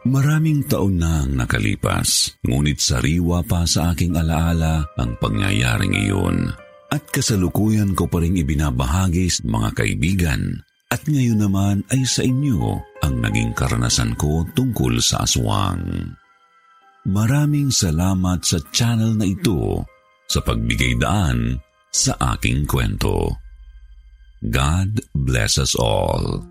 Maraming 0.02 0.66
taon 0.66 0.98
na 0.98 1.22
ang 1.22 1.38
nakalipas, 1.38 2.34
ngunit 2.42 2.82
sariwa 2.82 3.46
pa 3.46 3.70
sa 3.70 3.94
aking 3.94 4.18
alaala 4.18 4.82
ang 4.98 5.14
pangyayaring 5.22 5.94
iyon. 5.94 6.50
At 6.90 7.06
kasalukuyan 7.14 7.94
ko 7.94 8.10
pa 8.10 8.18
rin 8.18 8.34
ibinabahagi 8.34 9.30
sa 9.30 9.46
mga 9.46 9.70
kaibigan. 9.78 10.42
At 10.90 11.06
ngayon 11.06 11.40
naman 11.40 11.86
ay 11.94 12.04
sa 12.04 12.26
inyo 12.26 12.82
ang 13.06 13.16
naging 13.22 13.54
karanasan 13.54 14.18
ko 14.18 14.44
tungkol 14.58 15.00
sa 15.00 15.24
aswang. 15.24 16.18
Maraming 17.08 17.70
salamat 17.70 18.42
sa 18.42 18.58
channel 18.74 19.16
na 19.16 19.30
ito 19.30 19.86
sa 20.32 20.40
pagbigay 20.40 20.96
daan 20.96 21.60
sa 21.92 22.16
aking 22.36 22.64
kwento. 22.64 23.36
God 24.40 25.04
bless 25.12 25.60
us 25.60 25.76
all. 25.76 26.51